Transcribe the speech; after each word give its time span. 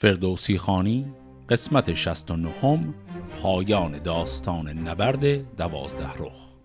فردوسی 0.00 0.58
خانی 0.58 1.06
قسمت 1.48 1.94
69 1.94 2.94
پایان 3.42 4.02
داستان 4.02 4.68
نبرد 4.68 5.56
دوازده 5.56 6.12
رخ. 6.12 6.57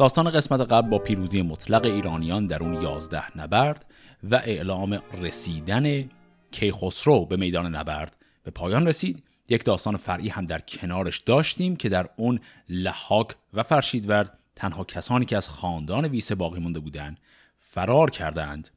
داستان 0.00 0.30
قسمت 0.30 0.60
قبل 0.60 0.88
با 0.88 0.98
پیروزی 0.98 1.42
مطلق 1.42 1.86
ایرانیان 1.86 2.46
در 2.46 2.62
اون 2.62 2.82
یازده 2.82 3.38
نبرد 3.38 3.86
و 4.30 4.34
اعلام 4.34 5.02
رسیدن 5.22 6.10
کیخسرو 6.50 7.26
به 7.26 7.36
میدان 7.36 7.74
نبرد 7.74 8.16
به 8.42 8.50
پایان 8.50 8.86
رسید. 8.86 9.22
یک 9.48 9.64
داستان 9.64 9.96
فرعی 9.96 10.28
هم 10.28 10.46
در 10.46 10.58
کنارش 10.58 11.18
داشتیم 11.18 11.76
که 11.76 11.88
در 11.88 12.08
اون 12.16 12.40
لحاک 12.68 13.26
و 13.54 13.62
فرشیدورد 13.62 14.38
تنها 14.56 14.84
کسانی 14.84 15.24
که 15.24 15.36
از 15.36 15.48
خاندان 15.48 16.04
ویسه 16.04 16.34
باقی 16.34 16.60
مونده 16.60 16.80
بودند 16.80 17.18
فرار 17.58 18.10
کردند 18.10 18.70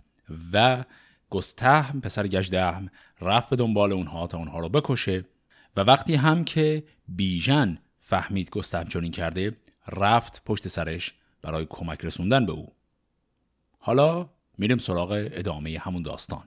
و 0.54 0.84
گستهم 1.30 2.02
پسر 2.02 2.27
گجدهم 2.27 2.90
رفت 3.21 3.49
به 3.49 3.55
دنبال 3.55 3.91
اونها 3.91 4.27
تا 4.27 4.38
اونها 4.38 4.60
رو 4.60 4.70
بکشه. 4.70 5.26
و 5.77 5.82
وقتی 5.82 6.16
هم 6.16 6.44
که 6.44 6.84
بیژن 7.08 7.77
فهمید 8.02 8.49
گستهم 8.49 8.88
چنین 8.88 9.12
کرده 9.12 9.52
رفت 9.88 10.42
پشت 10.46 10.68
سرش 10.68 11.14
برای 11.42 11.68
کمک 11.70 12.05
رسوندن 12.05 12.46
به 12.46 12.52
او. 12.52 12.74
حالا 13.80 14.30
میریم 14.57 14.77
سراغ 14.77 15.30
ادامه 15.32 15.80
همون 15.80 16.02
داستان. 16.02 16.44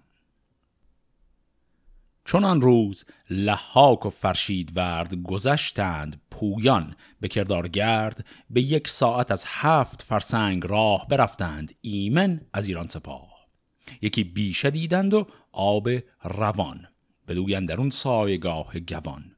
چون 2.25 2.45
آن 2.45 2.61
روز 2.61 3.05
لحاک 3.31 4.07
و 4.07 4.11
فرشید 4.11 4.77
ورد 4.77 5.15
گذشتند 5.15 6.21
پویان 6.31 6.97
به 7.21 7.29
کردارگرد 7.29 8.27
به 8.51 8.63
یک 8.63 8.89
ساعت 8.89 9.31
از 9.31 9.45
هفت 9.47 10.03
فرسنگ 10.03 10.67
راه 10.67 11.09
برفتند 11.09 11.75
ایمن 11.81 12.41
از 12.53 12.69
ایران 12.69 12.89
سپاه. 12.89 13.37
یکی 14.03 14.25
بیشه 14.25 14.71
دیدند 14.71 15.15
و 15.15 15.27
آب 15.53 15.89
روان 16.25 16.89
بدوی 17.29 17.57
اون 17.57 17.91
سایگاه 17.91 18.81
گوان. 18.81 19.36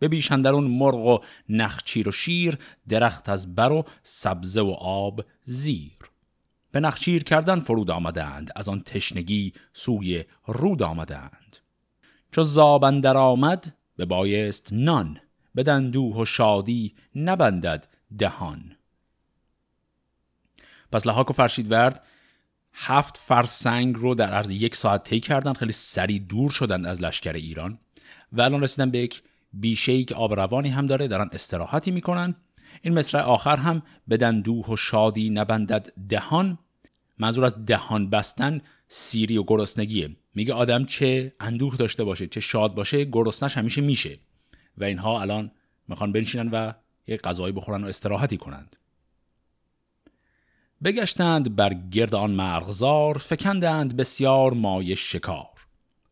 به 0.00 0.08
بیشندرون 0.08 0.64
مرغ 0.64 1.06
و 1.06 1.18
نخچیر 1.48 2.08
و 2.08 2.12
شیر 2.12 2.58
درخت 2.88 3.28
از 3.28 3.54
بر 3.54 3.72
و 3.72 3.84
سبزه 4.02 4.60
و 4.60 4.70
آب 4.78 5.24
زیر. 5.44 5.92
به 6.72 6.80
نخچیر 6.80 7.24
کردن 7.24 7.60
فرود 7.60 7.90
آمدند 7.90 8.50
از 8.56 8.68
آن 8.68 8.80
تشنگی 8.80 9.52
سوی 9.72 10.24
رود 10.46 10.82
آمدند. 10.82 11.56
چو 12.32 12.42
زابندر 12.42 13.16
آمد 13.16 13.76
به 13.96 14.04
بایست 14.04 14.68
نان 14.72 15.20
به 15.54 15.62
دندوه 15.62 16.16
و 16.16 16.24
شادی 16.24 16.94
نبندد 17.14 17.88
دهان. 18.18 18.76
پس 20.92 21.06
لحاک 21.06 21.30
و 21.30 21.32
فرشید 21.32 21.70
ورد 21.70 22.06
هفت 22.72 23.16
فرسنگ 23.16 23.96
رو 23.98 24.14
در 24.14 24.32
عرض 24.34 24.50
یک 24.50 24.76
ساعت 24.76 25.04
طی 25.04 25.20
کردن 25.20 25.52
خیلی 25.52 25.72
سریع 25.72 26.18
دور 26.18 26.50
شدند 26.50 26.86
از 26.86 27.02
لشکر 27.02 27.32
ایران 27.32 27.78
و 28.32 28.40
الان 28.40 28.62
رسیدن 28.62 28.90
به 28.90 28.98
یک 28.98 29.22
بیشه 29.52 30.04
که 30.04 30.14
آب 30.14 30.34
روانی 30.34 30.68
هم 30.68 30.86
داره 30.86 31.08
دارن 31.08 31.28
استراحتی 31.32 31.90
می‌کنن. 31.90 32.34
این 32.82 32.98
مصرع 32.98 33.22
آخر 33.22 33.56
هم 33.56 33.82
بدن 34.10 34.40
دوه 34.40 34.66
و 34.66 34.76
شادی 34.76 35.30
نبندد 35.30 35.92
دهان. 36.08 36.58
منظور 37.18 37.44
از 37.44 37.64
دهان 37.66 38.10
بستن 38.10 38.60
سیری 38.88 39.38
و 39.38 39.42
گرسنگیه. 39.42 40.16
میگه 40.34 40.54
آدم 40.54 40.84
چه 40.84 41.32
اندوه 41.40 41.76
داشته 41.76 42.04
باشه 42.04 42.26
چه 42.26 42.40
شاد 42.40 42.74
باشه 42.74 43.04
گرسنش 43.04 43.58
همیشه 43.58 43.80
میشه. 43.80 44.18
و 44.78 44.84
اینها 44.84 45.20
الان 45.20 45.50
می‌خوان 45.88 46.12
بنشینن 46.12 46.48
و 46.48 46.72
یه 47.06 47.16
غذایی 47.16 47.52
بخورن 47.52 47.84
و 47.84 47.86
استراحتی 47.86 48.36
کنند. 48.36 48.76
بگشتند 50.84 51.56
بر 51.56 51.74
گرد 51.74 52.14
آن 52.14 52.30
مرغزار 52.30 53.18
فکندند 53.18 53.96
بسیار 53.96 54.52
مایه 54.52 54.94
شکار. 54.94 55.59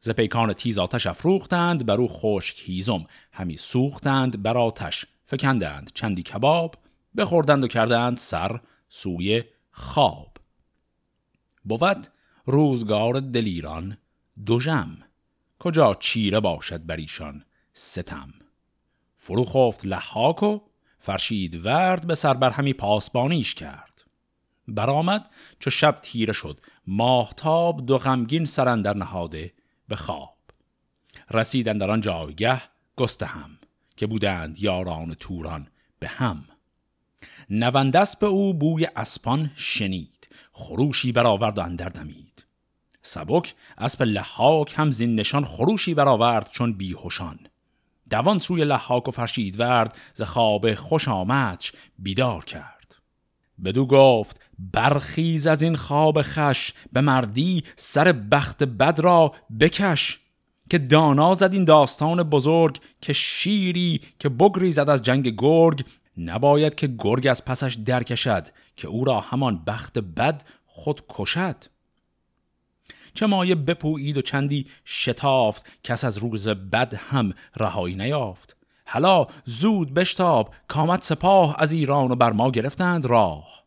ز 0.01 0.11
پیکان 0.11 0.53
تیز 0.53 0.79
آتش 0.79 1.07
افروختند 1.07 1.87
بر 1.87 1.97
او 1.97 2.09
خشک 2.09 2.63
هیزم. 2.65 3.05
همی 3.33 3.57
سوختند 3.57 4.43
بر 4.43 4.59
آتش. 4.59 5.07
فکندند 5.27 5.91
چندی 5.95 6.23
کباب 6.23 6.75
بخوردند 7.17 7.65
و 7.65 7.69
کردند 7.69 8.17
سر 8.17 8.61
سوی 8.89 9.45
خواب. 9.71 10.37
بود 11.65 12.07
روزگار 12.47 13.21
دلیران 13.21 13.97
دوژم. 14.47 14.99
کجا 15.59 15.95
چیره 15.95 16.41
باشد 16.41 16.87
بر 16.87 16.97
ایشان 16.97 17.45
ستم. 17.73 18.33
فرو 19.17 19.45
خفت 19.45 19.87
لحاک 19.87 20.43
و 20.43 20.61
فرشید 20.99 21.67
ورد 21.67 22.07
به 22.07 22.15
سر 22.15 22.35
بر 22.35 22.51
همی 22.51 22.73
پاسبانیش 22.73 23.55
کرد. 23.55 24.05
برآمد 24.69 25.31
چو 25.59 25.71
شب 25.71 25.97
تیره 26.03 26.33
شد. 26.33 26.61
ماهتاب 26.87 27.87
دو 27.87 27.99
غمگین 27.99 28.45
سرندر 28.45 28.97
نهاده 28.97 29.53
به 29.89 29.97
خواب. 29.97 30.35
رسیدند 31.31 31.81
در 31.81 31.91
آن 31.91 32.01
جایگه 32.01 32.63
هم 33.23 33.59
که 33.97 34.07
بودند 34.07 34.59
یاران 34.59 35.15
توران 35.15 35.69
به 35.99 36.09
هم. 36.09 36.45
نوندست 37.51 38.19
به 38.19 38.27
او 38.27 38.55
بوی 38.55 38.87
اسپان 38.97 39.51
شنید 39.57 40.29
خروشی 40.53 41.13
برآورد 41.13 41.59
و 41.59 41.61
اندر 41.61 41.89
دمید. 41.89 42.45
سبک 43.03 43.55
اسب 43.79 44.03
لحاک 44.03 44.75
هم 44.77 44.91
زین 44.91 45.15
نشان 45.15 45.45
خروشی 45.45 45.95
برآورد 45.95 46.51
چون 46.51 46.73
بیهوشان. 46.73 47.39
دوان 48.11 48.39
سوی 48.39 48.65
لحاک 48.65 49.09
و 49.09 49.11
فرشید 49.11 49.61
ورد 49.61 49.97
ز 50.15 50.23
خواب 50.23 50.75
خوش 50.75 51.09
آمدش 51.09 51.73
بیدار 51.99 52.45
کرد. 52.45 52.97
بدو 53.65 53.87
گفت 53.87 54.41
برخیز 54.59 55.47
از 55.47 55.63
این 55.63 55.77
خواب 55.77 56.23
خش 56.23 56.73
به 56.93 57.01
مردی 57.01 57.65
سر 57.77 58.13
بخت 58.13 58.63
بد 58.63 59.01
را 59.01 59.33
بکش 59.61 60.21
که 60.71 60.79
دانا 60.79 61.35
زد 61.35 61.53
این 61.53 61.65
داستان 61.65 62.23
بزرگ 62.23 62.79
که 63.01 63.13
شیری 63.13 64.01
که 64.19 64.29
بگریزد 64.29 64.89
از 64.89 65.03
جنگ 65.03 65.29
گرگ 65.29 65.85
نباید 66.17 66.75
که 66.75 66.87
گرگ 66.99 67.27
از 67.27 67.45
پسش 67.45 67.75
درکشد 67.75 68.49
که 68.77 68.89
او 68.89 69.05
را 69.05 69.21
همان 69.21 69.65
بخت 69.67 69.99
بد 69.99 70.43
خود 70.67 71.03
کشد. 71.09 71.57
چه 73.15 73.27
مایه 73.27 73.55
بپویید 73.55 74.19
و 74.19 74.23
چندی 74.23 74.67
شتافت 74.87 75.67
کس 75.85 76.05
از 76.05 76.19
روز 76.19 76.49
بد 76.49 76.95
هم 76.95 77.33
رهایی 77.57 77.97
نیافت. 77.97 78.57
حالا 78.87 79.27
زود 79.45 79.95
بشتاب 79.95 80.55
کامت 80.69 81.05
سپاه 81.05 81.57
از 81.59 81.73
ایران 81.73 82.11
و 82.11 82.15
بر 82.15 82.33
ما 82.33 82.51
گرفتند 82.51 83.05
راه. 83.07 83.58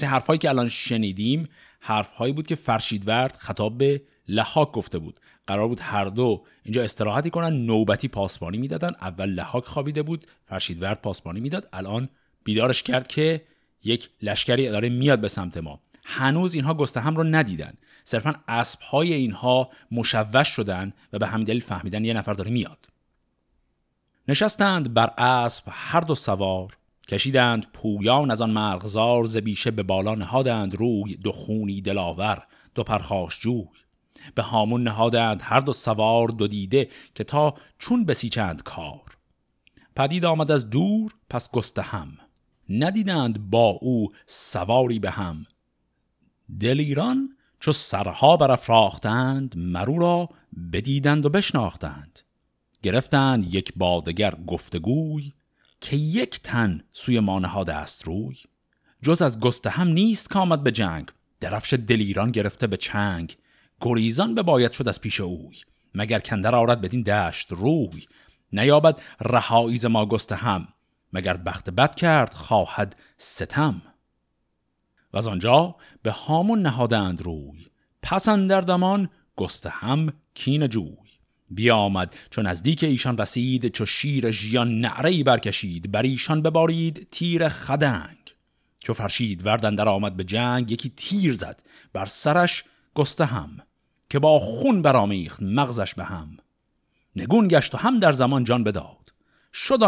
این 0.00 0.10
حرفهایی 0.10 0.38
که 0.38 0.48
الان 0.48 0.68
شنیدیم 0.68 1.48
حرفهایی 1.80 2.32
بود 2.32 2.46
که 2.46 2.54
فرشیدورد 2.54 3.36
خطاب 3.36 3.78
به 3.78 4.02
لحاک 4.28 4.72
گفته 4.72 4.98
بود. 4.98 5.20
قرار 5.46 5.68
بود 5.68 5.80
هر 5.80 6.04
دو 6.04 6.44
اینجا 6.62 6.82
استراحتی 6.82 7.30
کنن 7.30 7.66
نوبتی 7.66 8.08
پاسبانی 8.08 8.58
می‌دادن. 8.58 8.90
اول 9.00 9.28
لحاک 9.28 9.64
خوابیده 9.64 10.02
بود 10.02 10.26
فرشیدورد 10.46 11.02
پاسبانی 11.02 11.40
می‌داد. 11.40 11.68
الان 11.72 12.08
بیدارش 12.44 12.82
کرد 12.82 13.06
که 13.06 13.42
یک 13.84 14.10
لشکری 14.22 14.68
اداره 14.68 14.88
میاد 14.88 15.20
به 15.20 15.28
سمت 15.28 15.56
ما. 15.56 15.80
هنوز 16.04 16.54
اینها 16.54 16.74
گستهم 16.74 17.16
رو 17.16 17.24
ندیدن. 17.24 17.72
صرفا 18.04 18.34
اسبهای 18.48 19.12
اینها 19.12 19.70
مشوش 19.90 20.48
شدن 20.48 20.92
و 21.12 21.18
به 21.18 21.26
همین 21.26 21.44
دلیل 21.44 21.62
فهمیدن 21.62 22.04
یه 22.04 22.14
نفر 22.14 22.32
داره 22.32 22.50
میاد. 22.50 22.88
نشستند 24.28 24.94
بر 24.94 25.10
اسب 25.18 25.64
هر 25.70 26.00
دو 26.00 26.14
سوار. 26.14 26.76
کشیدند 27.08 27.66
پویان 27.72 28.30
از 28.30 28.42
آن 28.42 28.50
مرغزار 28.50 29.24
زبیشه 29.24 29.70
به 29.70 29.82
بالا 29.82 30.14
نهادند 30.14 30.74
روی 30.74 31.16
دو 31.16 31.32
خونی 31.32 31.80
دلاور 31.80 32.46
دو 32.74 32.82
پرخاش 32.82 33.40
جوی. 33.40 33.64
به 34.34 34.42
هامون 34.42 34.82
نهادند 34.82 35.40
هر 35.44 35.60
دو 35.60 35.72
سوار 35.72 36.28
دو 36.28 36.46
دیده 36.46 36.88
که 37.14 37.24
تا 37.24 37.54
چون 37.78 38.04
بسیچند 38.04 38.62
کار. 38.62 39.16
پدید 39.96 40.24
آمد 40.24 40.50
از 40.50 40.70
دور 40.70 41.14
پس 41.30 41.50
گسته 41.50 41.82
هم. 41.82 42.18
ندیدند 42.68 43.50
با 43.50 43.68
او 43.68 44.08
سواری 44.26 44.98
به 44.98 45.10
هم. 45.10 45.46
دلیران 46.60 47.30
چو 47.60 47.72
سرها 47.72 48.36
برافراختند 48.36 49.54
مرو 49.56 49.98
را 49.98 50.28
بدیدند 50.72 51.26
و 51.26 51.28
بشناختند. 51.28 52.20
گرفتند 52.82 53.54
یک 53.54 53.72
بادگر 53.76 54.34
گفتگوی 54.46 55.32
که 55.82 55.96
یک 55.96 56.40
تن 56.42 56.84
سوی 56.90 57.20
ما 57.20 57.38
نهاده 57.38 57.74
است 57.74 58.04
روی 58.04 58.36
جز 59.02 59.22
از 59.22 59.40
گسته 59.40 59.70
هم 59.70 59.88
نیست 59.88 60.30
کامد 60.30 60.62
به 60.62 60.72
جنگ. 60.72 61.08
درفش 61.40 61.74
دلیران 61.74 62.30
گرفته 62.30 62.66
به 62.66 62.76
چنگ 62.76 63.36
گریزان 63.80 64.34
به 64.34 64.42
باید 64.42 64.72
شد 64.72 64.88
از 64.88 65.00
پیش 65.00 65.20
اوی. 65.20 65.56
مگر 65.94 66.20
کندر 66.20 66.54
آرد 66.54 66.80
بدین 66.80 67.02
دشت 67.02 67.52
روی؟ 67.52 68.06
نیابد 68.52 69.00
رهایی 69.20 69.80
ما 69.84 70.06
گسته 70.06 70.34
هم 70.34 70.68
مگر 71.12 71.36
بخت 71.36 71.70
بد 71.70 71.94
کرد 71.94 72.34
خواهد 72.34 72.96
ستم. 73.18 73.82
و 75.12 75.18
از 75.18 75.26
آنجا 75.26 75.76
به 76.02 76.10
هامون 76.10 76.62
نهادند 76.62 77.22
روی 77.22 77.66
پس 78.02 78.28
در 78.28 78.60
دمان 78.60 79.10
گسته 79.36 79.68
هم 79.68 80.12
کین 80.34 80.68
جوی. 80.68 81.01
بیامد. 81.54 82.14
چون 82.30 82.46
نزدیک 82.46 82.84
ایشان 82.84 83.18
رسید 83.18 83.68
چو 83.68 83.86
شیر 83.86 84.30
ژیان 84.30 84.80
نعره 84.80 85.22
برکشید. 85.22 85.92
بر 85.92 86.02
ایشان 86.02 86.42
ببارید 86.42 87.08
تیر 87.10 87.48
خدنگ. 87.48 88.18
چو 88.78 88.94
فرشید 88.94 89.46
وردن 89.46 89.74
در 89.74 89.88
آمد 89.88 90.16
به 90.16 90.24
جنگ 90.24 90.72
یکی 90.72 90.92
تیر 90.96 91.32
زد. 91.32 91.62
بر 91.92 92.06
سرش 92.06 92.64
گسته 92.94 93.24
هم 93.24 93.58
که 94.10 94.18
با 94.18 94.38
خون 94.38 94.82
برامیخت 94.82 95.42
مغزش 95.42 95.94
به 95.94 96.04
هم. 96.04 96.36
نگون 97.16 97.48
گشت 97.48 97.74
و 97.74 97.78
هم 97.78 97.98
در 97.98 98.12
زمان 98.12 98.44
جان 98.44 98.64
بداد. 98.64 99.12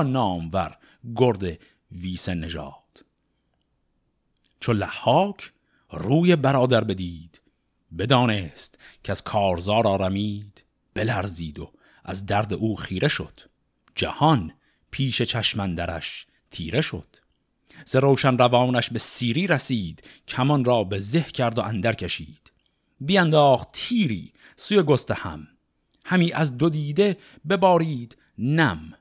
نام 0.05 0.51
ور 0.53 0.77
گرد 1.17 1.59
ویس 1.93 2.29
نژاد. 2.29 3.05
چو 4.61 4.73
لحاک 4.73 5.53
روی 5.91 6.37
برادر 6.37 6.85
بدید 6.85 7.41
بدانست 7.99 8.79
که 9.05 9.13
از 9.13 9.23
کارزار 9.23 9.87
آرمید. 9.87 10.64
بلرزید 10.95 11.59
و 11.59 11.73
از 12.05 12.27
درد 12.27 12.55
او 12.55 12.77
خیره 12.77 13.09
شد. 13.09 13.41
جهان 13.95 14.53
پیش 14.91 15.23
چشمندرش 15.23 16.27
تیره 16.51 16.81
شد. 16.81 17.17
ز 17.87 17.97
روشن 17.97 18.39
روانش 18.39 18.91
به 18.91 18.99
سیری 18.99 19.47
رسید 19.47 20.03
کمان 20.29 20.65
را 20.65 20.85
به 20.85 20.99
زه 20.99 21.23
کرد 21.23 21.59
و 21.59 21.63
اندر 21.63 21.93
کشید. 21.93 22.53
بیانداخت 23.01 23.69
تیری 23.73 24.33
سوی 24.57 24.83
گسته 24.83 25.15
هم. 25.15 25.49
همی 26.05 26.33
از 26.33 26.57
دو 26.57 26.69
دیده 26.69 27.17
ببارید 27.49 28.17
نم. 28.39 28.95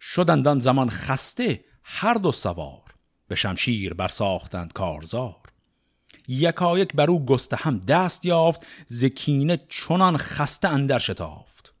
شدندان 0.00 0.58
زمان 0.58 0.90
خسته 0.90 1.64
هر 1.84 2.14
دو 2.14 2.32
سوار. 2.32 2.94
به 3.28 3.34
شمشیر 3.34 3.94
برساختند 3.94 4.72
کارزار. 4.72 5.39
یکایک 6.30 6.92
بر 6.92 7.10
او 7.10 7.26
هم 7.58 7.78
دست 7.78 8.26
یافت 8.26 8.66
زکینه 8.86 9.58
چنان 9.68 10.16
خسته 10.16 10.68
اندر 10.68 10.98
شتافت. 10.98 11.72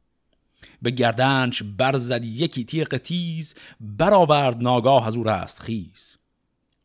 به 0.82 0.90
گردنش 0.90 1.62
برزد 1.62 2.24
یکی 2.24 2.64
تیغ 2.64 2.96
تیز 2.96 3.54
برآورد 3.80 4.62
ناگاه 4.62 5.06
از 5.06 5.16
او 5.16 5.24
رست 5.24 5.62
خیز. 5.62 6.16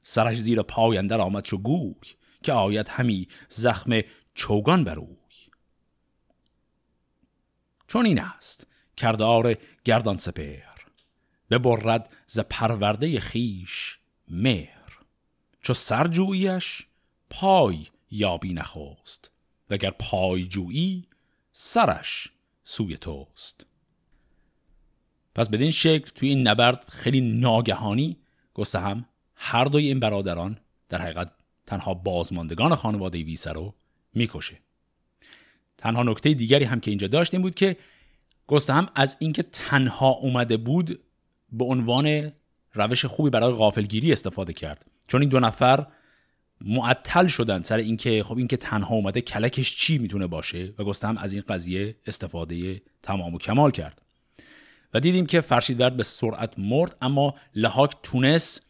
سرش 0.03 0.37
زیر 0.37 0.61
پای 0.61 0.97
اندر 0.97 1.21
آمد 1.21 1.43
چو 1.43 1.57
گوی 1.57 1.95
که 2.43 2.53
آید 2.53 2.89
همی 2.89 3.27
زخم 3.49 4.01
چوگان 4.33 4.83
بروی 4.83 5.15
چون 7.87 8.05
این 8.05 8.19
است 8.19 8.67
کردار 8.97 9.55
گردان 9.83 10.17
سپهر. 10.17 10.85
ببرد 11.49 12.09
ز 12.27 12.39
پرورده 12.39 13.19
خیش 13.19 13.99
مهر. 14.27 14.99
چو 15.61 15.73
سرجویش 15.73 16.87
پای 17.29 17.87
یابی 18.11 18.53
نخوست 18.53 19.31
وگر 19.69 19.89
پای 19.89 20.45
جویی 20.45 21.07
سرش 21.51 22.31
سوی 22.63 22.97
توست. 22.97 23.65
پس 25.35 25.49
بدین 25.49 25.71
شکل 25.71 26.11
توی 26.15 26.29
این 26.29 26.47
نبرد 26.47 26.85
خیلی 26.89 27.21
ناگهانی 27.21 28.17
گسته 28.53 28.79
هم 28.79 29.05
هر 29.35 29.65
دوی 29.65 29.87
این 29.87 29.99
برادران 29.99 30.57
در 30.89 31.01
حقیقت 31.01 31.31
تنها 31.65 31.93
بازماندگان 31.93 32.75
خانواده 32.75 33.23
ویسه 33.23 33.51
رو 33.51 33.75
می‌کشه. 34.13 34.59
تنها 35.77 36.03
نکته 36.03 36.33
دیگری 36.33 36.65
هم 36.65 36.79
که 36.79 36.91
اینجا 36.91 37.07
داشت 37.07 37.33
این 37.33 37.43
بود 37.43 37.55
که 37.55 37.77
گسته 38.47 38.73
هم 38.73 38.87
از 38.95 39.17
اینکه 39.19 39.43
تنها 39.43 40.09
اومده 40.09 40.57
بود 40.57 40.99
به 41.51 41.65
عنوان 41.65 42.31
روش 42.73 43.05
خوبی 43.05 43.29
برای 43.29 43.53
غافلگیری 43.53 44.11
استفاده 44.13 44.53
کرد. 44.53 44.85
چون 45.07 45.21
این 45.21 45.29
دو 45.29 45.39
نفر 45.39 45.87
معطل 46.61 47.27
شدن 47.27 47.61
سر 47.61 47.77
اینکه 47.77 48.23
خب 48.23 48.37
اینکه 48.37 48.57
تنها 48.57 48.95
اومده 48.95 49.21
کلکش 49.21 49.75
چی 49.75 49.97
می‌تونه 49.97 50.27
باشه؟ 50.27 50.73
و 50.77 50.83
گستم 50.83 51.17
از 51.17 51.33
این 51.33 51.43
قضیه 51.47 51.95
استفاده 52.05 52.81
تمام 53.01 53.35
و 53.35 53.37
کمال 53.37 53.71
کرد. 53.71 54.01
و 54.93 54.99
دیدیم 54.99 55.25
که 55.25 55.41
فرشیدورد 55.41 55.97
به 55.97 56.03
سرعت 56.03 56.59
مرد 56.59 56.97
اما 57.01 57.35
لحاک 57.55 57.95
تونست 58.03 58.61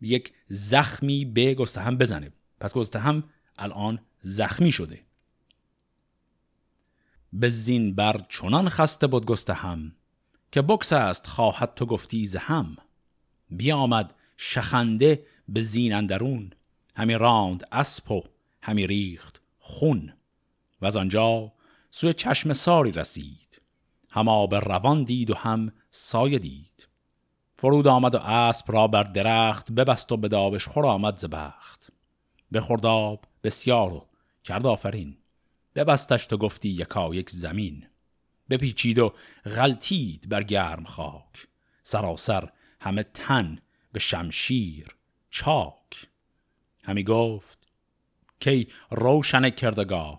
یک 0.00 0.32
زخمی 0.48 1.24
به 1.24 1.54
گستهم 1.54 1.98
بزنه. 1.98 2.32
پس 2.60 2.74
گستهم 2.74 3.24
الان 3.58 3.98
زخمی 4.20 4.72
شده. 4.72 5.00
به 7.32 7.48
زین 7.48 7.94
بر 7.94 8.20
چنان 8.28 8.68
خسته 8.68 9.06
بود 9.06 9.26
گستهم 9.26 9.92
که 10.52 10.62
بکس 10.62 10.92
است 10.92 11.26
خواهد 11.26 11.74
تو 11.74 11.86
گفتی 11.86 12.26
زهم. 12.26 12.76
بیامد 13.50 14.14
شخنده 14.36 15.26
به 15.48 15.60
زین 15.60 15.92
اندرون. 15.92 16.52
همی 16.94 17.14
راند 17.14 17.68
اسب 17.72 18.12
و 18.12 18.22
همی 18.62 18.86
ریخت 18.86 19.42
خون. 19.58 20.12
و 20.82 20.86
از 20.86 20.96
آنجا 20.96 21.52
سوی 21.90 22.12
چشم 22.12 22.52
ساری 22.52 22.92
رسید. 22.92 23.60
هم 24.10 24.46
به 24.46 24.60
روان 24.60 25.04
دید 25.04 25.30
و 25.30 25.34
هم 25.34 25.72
سایه 25.90 26.38
دید. 26.38 26.88
فرود 27.56 27.86
آمد 27.86 28.14
و 28.14 28.18
اسب 28.18 28.72
را 28.72 28.88
بر 28.88 29.02
درخت 29.02 29.72
ببست 29.72 30.12
و 30.12 30.16
به 30.16 30.28
دابش 30.28 30.66
خور 30.66 30.86
آمد 30.86 31.18
زبخت 31.18 31.92
به 32.50 32.60
خرداب 32.60 33.24
بسیار 33.44 33.92
و 33.92 34.06
کرد 34.44 34.66
آفرین. 34.66 35.16
ببستش 35.74 36.26
تو 36.26 36.36
گفتی 36.36 36.68
یکا 36.68 37.14
یک 37.14 37.30
زمین. 37.30 37.86
بپیچید 38.50 38.98
و 38.98 39.12
غلطید 39.44 40.28
بر 40.28 40.42
گرم 40.42 40.84
خاک. 40.84 41.48
سراسر 41.82 42.50
همه 42.80 43.02
تن 43.02 43.58
به 43.92 44.00
شمشیر 44.00 44.96
چاک. 45.30 46.08
همی 46.82 47.04
گفت 47.04 47.58
کی 48.40 48.68
روشن 48.90 49.50
کردگار 49.50 50.18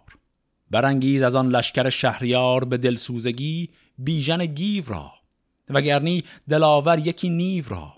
برانگیز 0.71 1.23
از 1.23 1.35
آن 1.35 1.49
لشکر 1.49 1.89
شهریار 1.89 2.65
به 2.65 2.77
دلسوزگی 2.77 3.69
بیژن 3.97 4.45
گیو 4.45 4.83
را 4.87 5.13
وگرنی 5.69 6.23
دلاور 6.49 6.99
یکی 6.99 7.29
نیو 7.29 7.65
را 7.67 7.93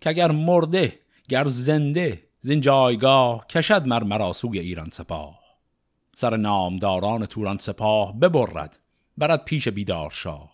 که 0.00 0.10
اگر 0.10 0.30
مرده 0.30 0.98
گر 1.28 1.44
زنده 1.44 2.22
زین 2.40 2.60
جایگاه 2.60 3.46
کشد 3.46 3.86
مر 3.86 4.02
مرا 4.02 4.32
سوی 4.32 4.58
ایران 4.58 4.88
سپاه. 4.92 5.38
سر 6.14 6.36
نامداران 6.36 7.26
توران 7.26 7.58
سپاه 7.58 8.20
ببرد 8.20 8.78
برد 9.18 9.44
پیش 9.44 9.68
بیدار 9.68 10.10
شاه. 10.10 10.52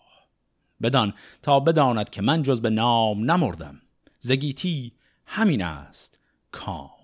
بدان 0.81 1.13
تا 1.41 1.59
بداند 1.59 2.09
که 2.09 2.21
من 2.21 2.43
جز 2.43 2.61
به 2.61 2.69
نام 2.69 3.31
نمردم 3.31 3.81
زگیتی 4.19 4.91
همین 5.25 5.61
است 5.61 6.19
کام. 6.51 6.98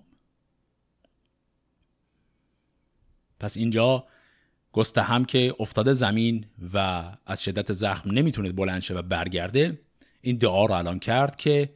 پس 3.40 3.56
اینجا 3.56 4.04
گسته 4.72 5.02
هم 5.02 5.24
که 5.24 5.54
افتاده 5.60 5.92
زمین 5.92 6.46
و 6.74 7.04
از 7.26 7.44
شدت 7.44 7.72
زخم 7.72 8.10
نمی‌تونه 8.10 8.52
بلند 8.52 8.82
شه 8.82 8.94
و 8.94 9.02
برگرده 9.02 9.78
این 10.20 10.36
دعا 10.36 10.66
رو 10.66 10.74
الان 10.74 10.98
کرد 10.98 11.36
که 11.36 11.70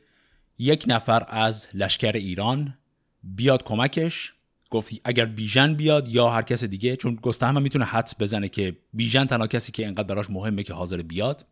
یک 0.58 0.84
نفر 0.88 1.26
از 1.28 1.68
لشکر 1.74 2.12
ایران 2.12 2.74
بیاد 3.22 3.64
کمکش. 3.64 4.34
گفت 4.70 4.92
اگر 5.04 5.24
بیژن 5.24 5.74
بیاد 5.74 6.08
یا 6.08 6.30
هر 6.30 6.42
کس 6.42 6.64
دیگه 6.64 6.96
چون 6.96 7.14
گسته 7.22 7.46
هم 7.46 7.62
می‌تونه 7.62 7.84
حدس 7.84 8.14
بزنه 8.20 8.48
که 8.48 8.76
بیژن 8.92 9.24
تنها 9.24 9.46
کسی 9.46 9.72
که 9.72 9.84
اینقدر 9.84 10.02
براش 10.02 10.30
مهمه 10.30 10.62
که 10.62 10.74
حاضر 10.74 11.02
بیاد. 11.02 11.46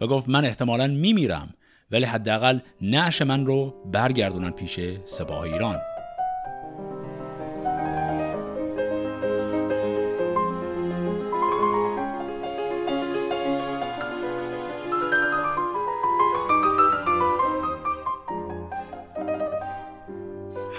و 0.00 0.06
گفت 0.06 0.28
من 0.28 0.44
احتمالا 0.44 0.86
میمیرم 0.86 1.54
ولی 1.90 2.04
حداقل 2.04 2.58
نعش 2.80 3.22
من 3.22 3.46
رو 3.46 3.74
برگردونن 3.92 4.50
پیش 4.50 4.80
سپاه 5.04 5.40
ایران. 5.40 5.78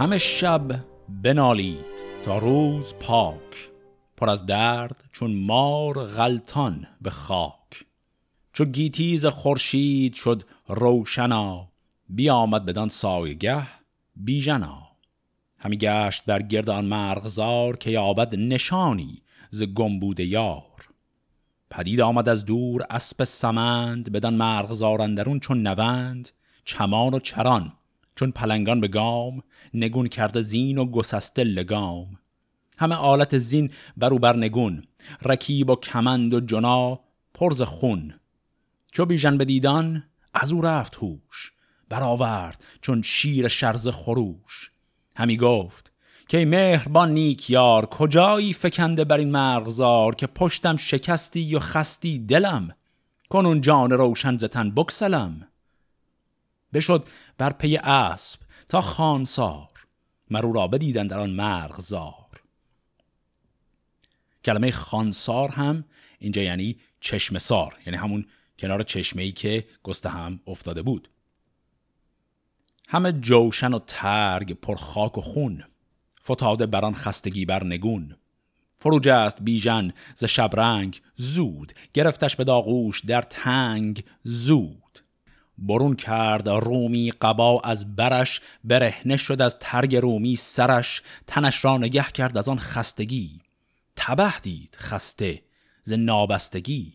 همه 0.01 0.17
شب 0.17 0.72
بنالید 1.24 1.86
تا 2.24 2.38
روز 2.38 2.93
پاک 3.00 3.70
پر 4.17 4.29
از 4.29 4.46
درد 4.46 5.03
چون 5.12 5.36
مار 5.36 6.05
غلطان 6.05 6.88
به 7.01 7.10
خاک. 7.10 7.86
چو 8.53 8.65
گیتیز 8.65 9.25
خورشید 9.25 10.13
شد 10.13 10.43
روشنا 10.67 11.67
بیامد 12.10 12.65
بدان 12.65 12.89
سایگه 12.89 13.67
بیژنا. 14.15 14.88
همی 15.58 15.77
گشت 15.77 16.25
بر 16.25 16.41
گرد 16.41 16.70
آن 16.70 16.86
مرغزار 16.86 17.77
که 17.77 17.89
یابد 17.89 18.36
نشانی 18.36 19.22
ز 19.50 19.63
گمبود 19.63 20.20
یار. 20.20 20.88
پدید 21.70 22.01
آمد 22.01 22.29
از 22.29 22.46
دور 22.46 22.86
اسب 22.89 23.24
سمند 23.24 24.12
بدان 24.12 24.34
مرغزار 24.34 25.01
اندرون 25.01 25.39
چون 25.39 25.67
نوند 25.67 26.29
چمان 26.65 27.13
و 27.13 27.20
چران 27.20 27.74
چون 28.15 28.32
پلنگان 28.32 28.82
به 28.82 28.88
گام 28.88 29.44
نگون 29.74 30.08
کرده 30.08 30.41
زین 30.41 30.77
و 30.77 30.86
گسسته 30.86 31.44
لگام. 31.44 32.20
همه 32.77 32.96
آلت 32.96 33.38
زین 33.38 33.72
برو 33.98 34.20
بر 34.20 34.38
نگون 34.38 34.84
رکیب 35.22 35.70
و 35.70 35.75
کمند 35.75 36.34
و 36.34 36.39
جنا 36.39 37.00
پرز 37.34 37.62
خون. 37.62 38.13
چو 38.91 39.06
بیژن 39.06 39.38
بدیدان 39.38 40.03
از 40.34 40.51
او 40.51 40.62
رفت 40.62 40.96
هوش 40.96 41.53
برآورد 41.89 42.63
چون 42.82 43.01
شیر 43.01 43.48
شرز 43.48 43.88
خروش. 43.88 44.72
همی 45.15 45.38
گفت 45.38 45.91
که 46.27 46.46
مهربان 46.46 47.12
نیک 47.12 47.50
یار 47.50 47.86
کجایی 47.86 48.53
فکنده 48.53 49.03
بر 49.03 49.18
این 49.18 49.32
مرغزار 49.32 50.15
که 50.15 50.27
پشتم 50.27 50.77
شکستی 50.77 51.56
و 51.56 51.60
خستی 51.60 52.20
دلم؟ 52.20 52.75
کنون 53.30 53.62
جان 53.62 53.91
روشن 53.91 54.38
زتن 54.38 54.72
بکسلم 54.72 55.48
بشد 56.74 57.06
بر 57.41 57.53
پی 57.53 57.77
اسب 57.77 58.39
تا 58.69 58.81
خانسار 58.81 59.69
مرو 60.29 60.53
را 60.53 60.67
بدیدن 60.67 61.07
در 61.07 61.19
آن 61.19 61.29
مرغزار 61.29 62.41
کلمه 64.45 64.71
خانسار 64.71 65.50
هم 65.50 65.86
اینجا 66.19 66.41
یعنی 66.41 66.77
چشم 67.00 67.38
سار 67.38 67.77
یعنی 67.86 67.98
همون 67.98 68.25
کنار 68.60 68.83
چشمه 68.83 69.24
ای 69.24 69.31
که 69.31 69.67
گسته 69.83 70.10
هم 70.10 70.39
افتاده 70.48 70.81
بود. 70.81 71.10
همه 72.88 73.12
جوشن 73.12 73.74
و 73.74 73.79
ترگ 73.88 74.53
پر 74.53 74.75
خاک 74.75 75.17
و 75.17 75.21
خون 75.21 75.63
فتاده 76.31 76.65
بران 76.65 76.93
خستگی 76.93 77.45
بر 77.45 77.63
نگون. 77.63 78.15
فروج 78.79 79.07
است 79.07 79.38
بیژن 79.41 79.93
ز 80.15 80.25
شبرنگ 80.25 81.01
زود 81.15 81.74
گرفتش 81.93 82.36
به 82.36 82.43
داغوش 82.43 83.05
در 83.05 83.21
تنگ 83.21 84.03
زود. 84.24 85.01
برون 85.62 85.96
کرد 85.96 86.50
رومی 86.50 87.12
قبا 87.12 87.62
از 87.63 87.96
برش 87.96 88.41
برهنه 88.63 89.18
شد 89.18 89.41
از 89.41 89.58
ترگ 89.60 89.96
رومی 89.96 90.36
سرش 90.36 91.01
تنش 91.27 91.65
را 91.65 91.77
نگه 91.77 92.03
کرد 92.03 92.38
از 92.38 92.50
آن 92.50 92.60
خستگی. 92.60 93.41
تبه 93.96 94.34
دید 94.41 94.77
خسته 94.80 95.41
ز 95.84 95.94
نابستگی. 95.94 96.94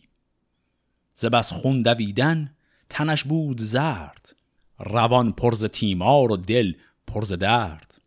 ز 1.15 1.25
بس 1.25 1.53
خون 1.53 1.83
دویدن 1.83 2.51
تنش 2.89 3.25
بود 3.25 3.61
زرد 3.61 4.37
روان 4.79 5.33
پرز 5.33 5.65
تیمار 5.65 6.33
و 6.33 6.37
دل 6.37 6.73
پرز 7.07 7.33
درد. 7.33 8.01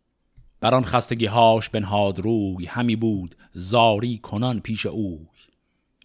بر 0.60 0.74
آن 0.74 0.84
خستگی 0.84 1.26
هاش 1.26 1.68
بنهاد 1.68 2.18
روی 2.18 2.66
همی 2.66 2.96
بود 2.96 3.34
زاری 3.52 4.18
کنان 4.18 4.60
پیش 4.60 4.86
اوی. 4.86 5.26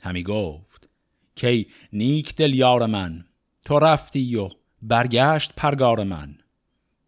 همی 0.02 0.24
گفت 0.24 0.90
کی 1.36 1.68
نیک 1.94 2.36
دل 2.36 2.54
یار 2.54 2.86
من 2.86 3.26
تو 3.66 3.80
رفتی 3.80 4.36
و 4.36 4.50
برگشت 4.82 5.54
پرگار 5.56 6.04
من. 6.04 6.38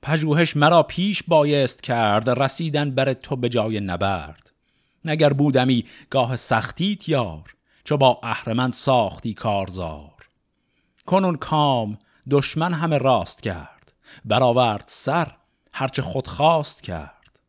پژوهش 0.01 0.57
مرا 0.57 0.83
پیش 0.83 1.23
بایست 1.23 1.83
کرد 1.83 2.29
رسیدن 2.29 2.91
بر 2.91 3.13
تو 3.13 3.35
به 3.35 3.49
جای 3.49 3.79
نبرد. 3.79 4.51
نگر 5.05 5.33
بودمی 5.33 5.85
گاه 6.09 6.35
سختیت 6.35 7.09
یار 7.09 7.55
چو 7.83 7.97
با 7.97 8.19
اهرمن 8.23 8.71
ساختی 8.71 9.33
کارزار. 9.33 10.29
کنون 11.05 11.35
کام 11.35 11.97
دشمن 12.29 12.73
همه 12.73 12.97
راست 12.97 13.43
کرد 13.43 13.93
برآورد 14.25 14.83
سر 14.87 15.31
هرچه 15.73 16.01
خود 16.01 16.27
خواست 16.27 16.83
کرد. 16.83 17.39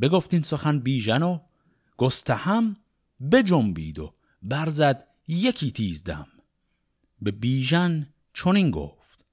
بگفتین 0.00 0.42
سخن 0.42 0.78
بیژن 0.78 1.22
و 1.22 1.38
گستهم 1.96 2.76
بجنبید 3.32 3.98
و 3.98 4.14
برزد 4.42 5.06
یکی 5.28 5.70
تیزدم. 5.70 6.26
به 7.22 7.30
بیژن 7.30 8.06
چنین 8.34 8.70
گفت 8.70 9.24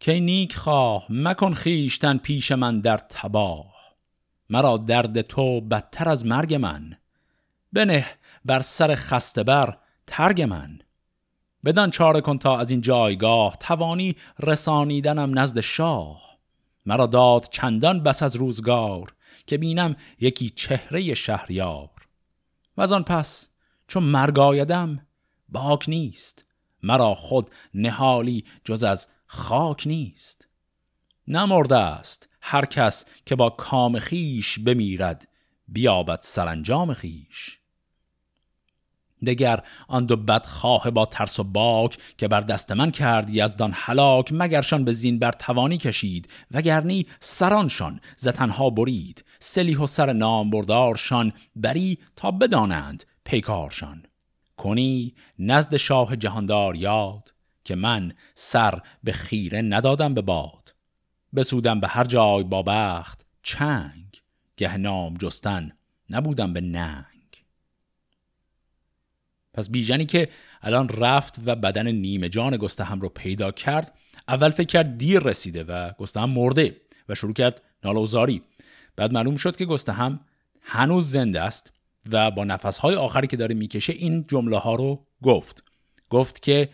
که 0.00 0.20
نیک 0.20 0.56
خواه 0.56 1.06
مکن 1.10 1.54
خیشتن 1.54 2.18
پیش 2.18 2.52
من 2.52 2.80
در 2.80 2.98
تباه 2.98 3.76
مرا 4.50 4.76
درد 4.76 5.20
تو 5.20 5.60
بدتر 5.60 6.08
از 6.08 6.26
مرگ 6.26 6.54
من 6.54 6.96
بنه 7.72 8.06
بر 8.44 8.60
سر 8.62 8.94
خسته 8.94 9.42
بر 9.42 9.78
ترگ 10.06 10.42
من. 10.42 10.78
بدان 11.64 11.90
چاره 11.90 12.20
کن 12.20 12.38
تا 12.38 12.58
از 12.58 12.70
این 12.70 12.80
جایگاه 12.80 13.56
توانی 13.60 14.16
رسانیدنم 14.40 15.38
نزد 15.38 15.60
شاه. 15.60 16.38
مرا 16.86 17.06
داد 17.06 17.48
چندان 17.50 18.02
بس 18.02 18.22
از 18.22 18.36
روزگار 18.36 19.14
که 19.46 19.58
بینم 19.58 19.96
یکی 20.20 20.50
چهره 20.50 21.14
شهریار. 21.14 21.90
و 22.76 22.82
از 22.82 22.92
آن 22.92 23.02
پس 23.02 23.48
چون 23.88 24.02
مرگ 24.02 24.38
آیدم 24.38 25.06
باک 25.48 25.88
نیست. 25.88 26.45
مرا 26.86 27.14
خود 27.14 27.50
نهالی 27.74 28.44
جز 28.64 28.84
از 28.84 29.08
خاک 29.26 29.86
نیست. 29.86 30.46
نمرده 31.28 31.78
است 31.78 32.28
هر 32.40 32.64
کس 32.64 33.04
که 33.26 33.36
با 33.36 33.50
کام 33.50 33.98
خیش 33.98 34.58
بمیرد 34.58 35.28
بیابد 35.68 36.18
سرانجام 36.22 36.94
خیش 36.94 37.58
دگر 39.26 39.62
آن 39.88 40.06
دو 40.06 40.16
بدخواه 40.16 40.90
با 40.90 41.06
ترس 41.06 41.40
و 41.40 41.44
باک 41.44 41.98
که 42.18 42.28
بر 42.28 42.40
دست 42.40 42.72
من 42.72 42.90
کرد 42.90 43.30
یزدان 43.30 43.72
حلاک 43.72 44.28
مگرشان 44.32 44.84
به 44.84 44.92
زین 44.92 45.18
بر 45.18 45.32
توانی 45.32 45.78
کشید 45.78 46.28
وگرنی 46.50 47.06
سرانشان 47.20 48.00
زتنها 48.16 48.70
برید. 48.70 49.24
سلیح 49.38 49.78
و 49.78 49.86
سر 49.86 50.12
نام 50.12 50.50
بردارشان 50.50 51.32
بری 51.56 51.98
تا 52.16 52.30
بدانند 52.30 53.04
پیکارشان. 53.24 54.02
کنی 54.56 55.14
نزد 55.38 55.76
شاه 55.76 56.16
جهاندار 56.16 56.76
یاد 56.76 57.34
که 57.64 57.74
من 57.74 58.12
سر 58.34 58.82
به 59.04 59.12
خیره 59.12 59.62
ندادم 59.62 60.14
به 60.14 60.22
باد. 60.22 60.74
بسودم 61.36 61.80
به 61.80 61.88
هر 61.88 62.04
جای 62.04 62.42
با 62.42 62.62
بخت 62.62 63.26
چنگ 63.42 64.22
گه 64.56 64.76
نام 64.76 65.14
جستن 65.14 65.72
نبودم 66.10 66.52
به 66.52 66.60
ننگ. 66.60 67.44
پس 69.54 69.70
بیژنی 69.70 70.06
که 70.06 70.28
الان 70.62 70.88
رفت 70.88 71.34
و 71.46 71.56
بدن 71.56 71.88
نیمه 71.88 72.28
جان 72.28 72.56
گستهم 72.56 73.00
رو 73.00 73.08
پیدا 73.08 73.50
کرد 73.50 73.98
اول 74.28 74.50
فکر 74.50 74.66
کرد 74.66 74.98
دیر 74.98 75.22
رسیده 75.22 75.64
و 75.64 75.92
گستهم 75.98 76.30
مرده 76.30 76.80
و 77.08 77.14
شروع 77.14 77.32
کرد 77.32 77.62
نالوزاری. 77.84 78.42
بعد 78.96 79.12
معلوم 79.12 79.36
شد 79.36 79.56
که 79.56 79.64
گستهم 79.64 80.20
هنوز 80.62 81.10
زنده 81.10 81.40
است. 81.40 81.72
و 82.10 82.30
با 82.30 82.44
نفسهای 82.44 82.94
آخری 82.94 83.26
که 83.26 83.36
داره 83.36 83.54
می‌کشه 83.54 83.92
این 83.92 84.24
جمله 84.28 84.58
ها 84.58 84.74
رو 84.74 85.06
گفت. 85.22 85.62
گفت 86.10 86.42
که 86.42 86.68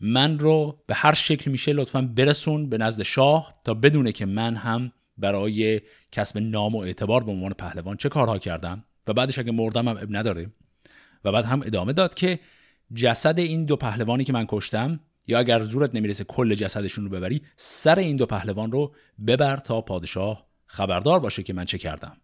من 0.00 0.38
رو 0.38 0.82
به 0.86 0.94
هر 0.94 1.14
شکل 1.14 1.50
میشه 1.50 1.72
لطفا 1.72 2.02
برسون 2.02 2.68
به 2.68 2.78
نزد 2.78 3.02
شاه 3.02 3.60
تا 3.64 3.74
بدونه 3.74 4.12
که 4.12 4.26
من 4.26 4.56
هم 4.56 4.92
برای 5.18 5.80
کسب 6.12 6.38
نام 6.38 6.74
و 6.74 6.78
اعتبار 6.78 7.24
به 7.24 7.30
عنوان 7.30 7.52
پهلوان 7.52 7.96
چه 7.96 8.08
کارها 8.08 8.38
کردم. 8.38 8.84
و 9.06 9.12
بعدش 9.12 9.38
اگه 9.38 9.52
مردم 9.52 9.88
هم 9.88 9.96
اب 9.96 10.16
نداره. 10.16 10.50
و 11.24 11.32
بعد 11.32 11.44
هم 11.44 11.62
ادامه 11.62 11.92
داد 11.92 12.14
که 12.14 12.38
جسد 12.94 13.38
این 13.38 13.64
دو 13.64 13.76
پهلوانی 13.76 14.24
که 14.24 14.32
من 14.32 14.46
کشتم 14.48 15.00
یا 15.26 15.38
اگر 15.38 15.62
زورت 15.62 15.94
نمی‌رسه 15.94 16.24
کل 16.24 16.54
جسدشون 16.54 17.04
رو 17.04 17.10
ببری 17.10 17.42
سر 17.56 17.98
این 17.98 18.16
دو 18.16 18.26
پهلوان 18.26 18.72
رو 18.72 18.94
ببر 19.26 19.56
تا 19.56 19.80
پادشاه 19.80 20.46
خبردار 20.66 21.20
باشه 21.20 21.42
که 21.42 21.52
من 21.52 21.64
چه 21.64 21.78
کردم. 21.78 22.16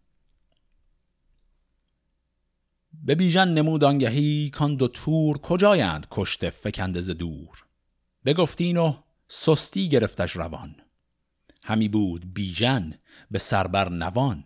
به 3.07 3.15
بیژن 3.15 3.49
نمود 3.49 3.85
آنگهی 3.85 4.51
کان 4.51 4.77
دو 4.77 4.89
تور 4.89 5.39
کجایند 5.39 6.07
کشته 6.11 6.51
فکنده 6.51 7.01
ز 7.01 7.11
دور. 7.11 7.65
بگفتین 8.25 8.77
و 8.77 8.95
سستی 9.29 9.89
گرفتش 9.89 10.37
روان. 10.37 10.77
همی 11.65 11.89
بود 11.89 12.35
بیژن 12.35 12.95
به 13.31 13.39
سربر 13.39 13.89
نوان. 13.89 14.45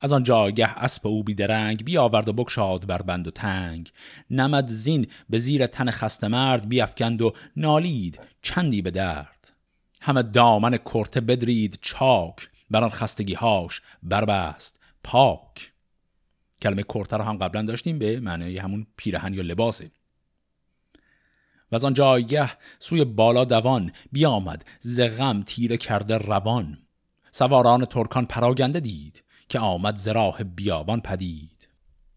از 0.00 0.12
آن 0.12 0.22
جاگه 0.22 0.68
اسب 0.68 1.06
او 1.06 1.24
بیدرنگ 1.24 1.84
بیاورد 1.84 2.28
و 2.28 2.32
بکشاد 2.32 2.86
بر 2.86 3.02
بند 3.02 3.28
و 3.28 3.30
تنگ. 3.30 3.92
نمد 4.30 4.68
زین 4.68 5.06
به 5.30 5.38
زیر 5.38 5.66
تن 5.66 5.90
خسته 5.90 6.28
مرد 6.28 6.68
بیافکند 6.68 7.22
و 7.22 7.32
نالید 7.56 8.20
چندی 8.42 8.82
به 8.82 8.90
درد. 8.90 9.52
همه 10.00 10.22
دامن 10.22 10.76
کرته 10.76 11.20
بدرید 11.20 11.78
چاک 11.82 12.50
بر 12.70 12.84
آن 12.84 12.90
خستگی 12.90 13.34
هاش 13.34 13.82
بربست 14.02 14.80
پاک. 15.04 15.73
کلمه 16.64 16.82
کرته 16.82 17.16
رو 17.16 17.24
هم 17.24 17.36
قبلا 17.36 17.62
داشتیم 17.62 17.98
به 17.98 18.20
معنی 18.20 18.58
همون 18.58 18.86
پیرهن 18.96 19.34
یا 19.34 19.42
لباسه. 19.42 19.90
و 21.72 21.74
از 21.74 21.84
آن 21.84 21.94
جایگه 21.94 22.50
سوی 22.78 23.04
بالا 23.04 23.44
دوان 23.44 23.92
بیامد 24.12 24.64
ز 24.80 25.00
غم 25.00 25.42
تیره 25.42 25.76
کرده 25.76 26.18
روان. 26.18 26.78
سواران 27.30 27.84
ترکان 27.84 28.26
پراگنده 28.26 28.80
دید 28.80 29.24
که 29.48 29.58
آمد 29.58 29.96
ز 29.96 30.08
راه 30.08 30.44
بیابان 30.44 31.00
پدید. 31.00 31.68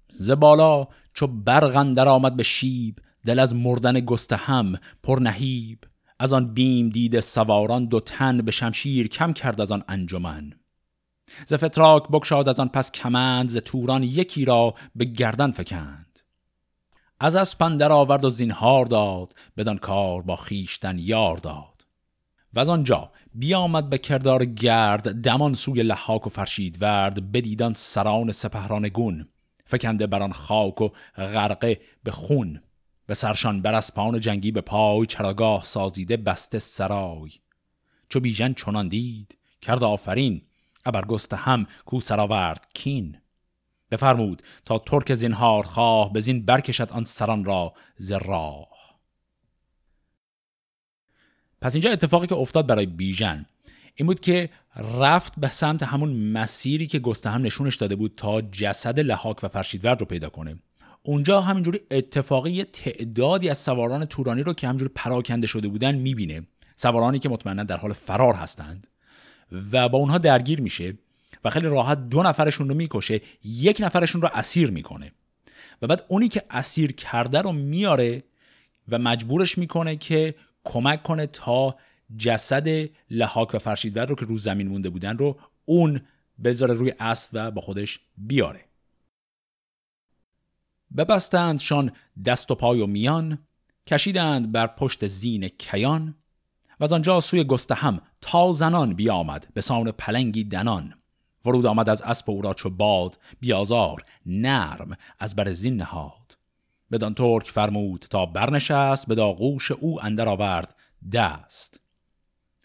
ز 0.09 0.31
بالا 0.31 0.87
چو 1.13 1.27
برغندر 1.27 2.07
آمد 2.07 2.35
به 2.35 2.43
شیب 2.43 2.99
دل 3.25 3.39
از 3.39 3.55
مردن 3.55 3.99
گسته 3.99 4.35
هم 4.35 4.75
پر 5.03 5.19
نهیب. 5.19 5.79
از 6.19 6.33
آن 6.33 6.53
بیم 6.53 6.89
دید 6.89 7.19
سواران 7.19 7.85
دو 7.85 7.99
تن 7.99 8.37
به 8.37 8.51
شمشیر 8.51 9.07
کم 9.07 9.33
کرد 9.33 9.61
از 9.61 9.71
آن 9.71 9.83
انجمن. 9.87 10.53
ز 11.45 11.53
فتراک 11.53 12.03
بکشاد 12.11 12.49
از 12.49 12.59
آن 12.59 12.67
پس 12.67 12.91
کمند 12.91 13.49
ز 13.49 13.57
توران 13.57 14.03
یکی 14.03 14.45
را 14.45 14.75
به 14.95 15.05
گردن 15.05 15.51
فکند. 15.51 16.19
از 17.19 17.35
اسپندر 17.35 17.91
آورد 17.91 18.25
و 18.25 18.29
زینهار 18.29 18.85
داد 18.85 19.33
بدان 19.57 19.77
کار 19.77 20.21
با 20.21 20.35
خیشتن 20.35 20.99
یار 20.99 21.37
داد. 21.37 21.85
و 22.53 22.59
از 22.59 22.69
آنجا 22.69 23.11
بیامد 23.33 23.89
به 23.89 23.97
کردار 23.97 24.45
گرد 24.45 25.21
دمان 25.21 25.53
سوی 25.53 25.83
لحاک 25.83 26.27
و 26.27 26.29
فرشید 26.29 26.81
ورد 26.81 27.31
بدیدان 27.31 27.73
سران 27.73 28.31
سپهران 28.31 28.89
گون. 28.89 29.27
فکنده 29.65 30.07
بران 30.07 30.31
خاک 30.31 30.81
و 30.81 30.89
غرقه 31.17 31.81
به 32.03 32.11
خون. 32.11 32.61
به 33.05 33.13
سرشان 33.13 33.61
بر 33.61 33.73
اسپان 33.73 34.19
جنگی 34.19 34.51
به 34.51 34.61
پای 34.61 35.05
چراگاه 35.05 35.63
سازیده 35.63 36.17
بسته 36.17 36.59
سرای. 36.59 37.29
چو 38.09 38.19
بیژن 38.19 38.53
چنان 38.53 38.87
دید 38.87 39.37
کرد 39.61 39.83
آفرین. 39.83 40.41
ابر 40.87 41.17
هم 41.33 41.67
کو 41.85 41.99
سراورد 41.99 42.67
کین. 42.73 43.17
بفرمود 43.91 44.43
تا 44.65 44.79
ترک 44.79 45.13
زینهار 45.13 45.63
خواه 45.63 46.13
به 46.13 46.19
زین 46.19 46.45
برکشد 46.45 46.91
آن 46.91 47.03
سران 47.03 47.45
را 47.45 47.73
ز 47.97 48.11
راه. 48.11 48.67
پس 51.61 51.75
اینجا 51.75 51.91
اتفاقی 51.91 52.27
که 52.27 52.35
افتاد 52.35 52.67
برای 52.67 52.85
بیژن 52.85 53.45
این 53.95 54.07
بود 54.07 54.19
که 54.19 54.49
رفت 54.75 55.33
به 55.39 55.49
سمت 55.49 55.83
همون 55.83 56.13
مسیری 56.31 56.87
که 56.87 56.99
گستهم 56.99 57.41
نشونش 57.41 57.75
داده 57.75 57.95
بود 57.95 58.13
تا 58.17 58.41
جسد 58.41 58.99
لحاک 58.99 59.43
و 59.43 59.47
فرشیدورد 59.47 59.99
رو 59.99 60.05
پیدا 60.05 60.29
کنه. 60.29 60.59
اونجا 61.03 61.41
همینجوری 61.41 61.79
اتفاقی 61.91 62.63
تعدادی 62.63 63.49
از 63.49 63.57
سواران 63.57 64.05
تورانی 64.05 64.43
رو 64.43 64.53
که 64.53 64.67
همینجوری 64.67 64.91
پراکنده 64.95 65.47
شده 65.47 65.67
بودن 65.67 65.95
می‌بینه. 65.95 66.47
سوارانی 66.75 67.19
که 67.19 67.29
مطمئنا 67.29 67.63
در 67.63 67.77
حال 67.77 67.93
فرار 67.93 68.33
هستند. 68.33 68.87
و 69.51 69.89
با 69.89 69.97
اونها 69.97 70.17
درگیر 70.17 70.61
میشه 70.61 70.93
و 71.43 71.49
خیلی 71.49 71.67
راحت 71.67 72.09
دو 72.09 72.23
نفرشون 72.23 72.69
رو 72.69 72.75
می‌کشه 72.75 73.21
یک 73.43 73.77
نفرشون 73.79 74.21
رو 74.21 74.29
اسیر 74.33 74.71
می‌کنه. 74.71 75.11
و 75.81 75.87
بعد 75.87 76.05
اونی 76.07 76.27
که 76.27 76.43
اسیر 76.49 76.91
کرده 76.91 77.41
رو 77.41 77.51
میاره 77.51 78.23
و 78.89 78.99
مجبورش 78.99 79.57
می‌کنه 79.57 79.95
که 79.95 80.35
کمک 80.63 81.03
کنه 81.03 81.27
تا 81.27 81.75
جسد 82.17 82.89
لحاک 83.09 83.53
و 83.53 83.59
فرشیدور 83.59 84.05
رو 84.05 84.15
که 84.15 84.25
رو 84.25 84.37
زمین 84.37 84.67
مونده 84.67 84.89
بودن 84.89 85.17
رو 85.17 85.39
اون 85.65 86.01
بذاره 86.43 86.73
روی 86.73 86.93
اسب 86.99 87.29
و 87.33 87.51
با 87.51 87.61
خودش 87.61 87.99
بیاره. 88.17 88.65
ببستندشان 90.97 91.91
دست 92.25 92.51
و 92.51 92.55
پای 92.55 92.81
و 92.81 92.85
میان 92.85 93.47
کشیدند 93.87 94.51
بر 94.51 94.67
پشت 94.67 95.07
زین 95.07 95.47
کیان 95.47 96.15
و 96.79 96.83
از 96.83 96.93
آنجا 96.93 97.19
سوی 97.19 97.45
هم 97.75 98.01
تا 98.21 98.53
زنان 98.53 98.93
بیامد 98.93 99.47
به 99.53 99.61
سان 99.61 99.91
پلنگی 99.91 100.43
دنان. 100.43 100.93
ورود 101.45 101.65
آمد 101.65 101.89
از 101.89 102.01
اسب 102.01 102.29
او 102.29 102.41
را 102.41 102.53
چو 102.53 102.69
باد 102.69 103.17
بیازار 103.39 104.03
نرم 104.25 104.97
از 105.19 105.35
بر 105.35 105.51
زین 105.51 105.75
نهاد. 105.75 106.37
بدان 106.91 107.13
ترک 107.13 107.47
فرمود 107.47 108.05
تا 108.09 108.25
برنشست 108.25 109.07
به 109.07 109.15
داغوش 109.15 109.71
او 109.71 110.03
اندر 110.03 110.29
آورد 110.29 110.75
دست. 111.13 111.79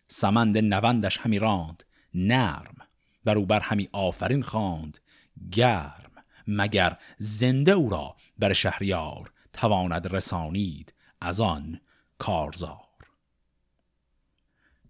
سمند 0.09 0.59
نوندش 0.59 1.19
همی 1.19 1.39
راند 1.39 1.85
نرم. 2.15 2.77
بر 3.25 3.39
او 3.39 3.47
بر 3.47 3.61
همی 3.61 3.89
آفرین 3.93 4.43
خواند 4.43 4.99
گرم. 5.53 6.13
مگر 6.47 6.99
زنده 7.19 7.73
او 7.73 7.91
را 7.91 8.17
بر 8.39 8.53
شهریار 8.53 9.33
تواند 9.53 10.15
رسانید 10.15 10.95
از 11.21 11.41
آن 11.41 11.81
کارزار؟ 12.19 12.92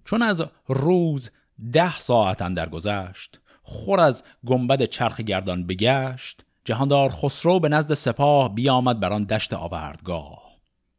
چون 0.04 0.22
از 0.22 0.42
روز 0.68 1.30
ده 1.72 1.98
ساعت 1.98 2.42
اندر 2.42 2.68
گذشت 2.68 3.40
خور 3.62 4.00
از 4.00 4.24
گنبد 4.46 4.84
چرخ 4.84 5.20
گردان 5.20 5.66
بگشت 5.66 6.44
جهاندار 6.64 7.10
خسرو 7.10 7.60
به 7.60 7.68
نزد 7.68 7.94
سپاه 7.94 8.54
بیامد 8.54 9.00
بر 9.00 9.12
آن 9.12 9.24
دشت 9.24 9.52
آوردگاه. 9.52 10.42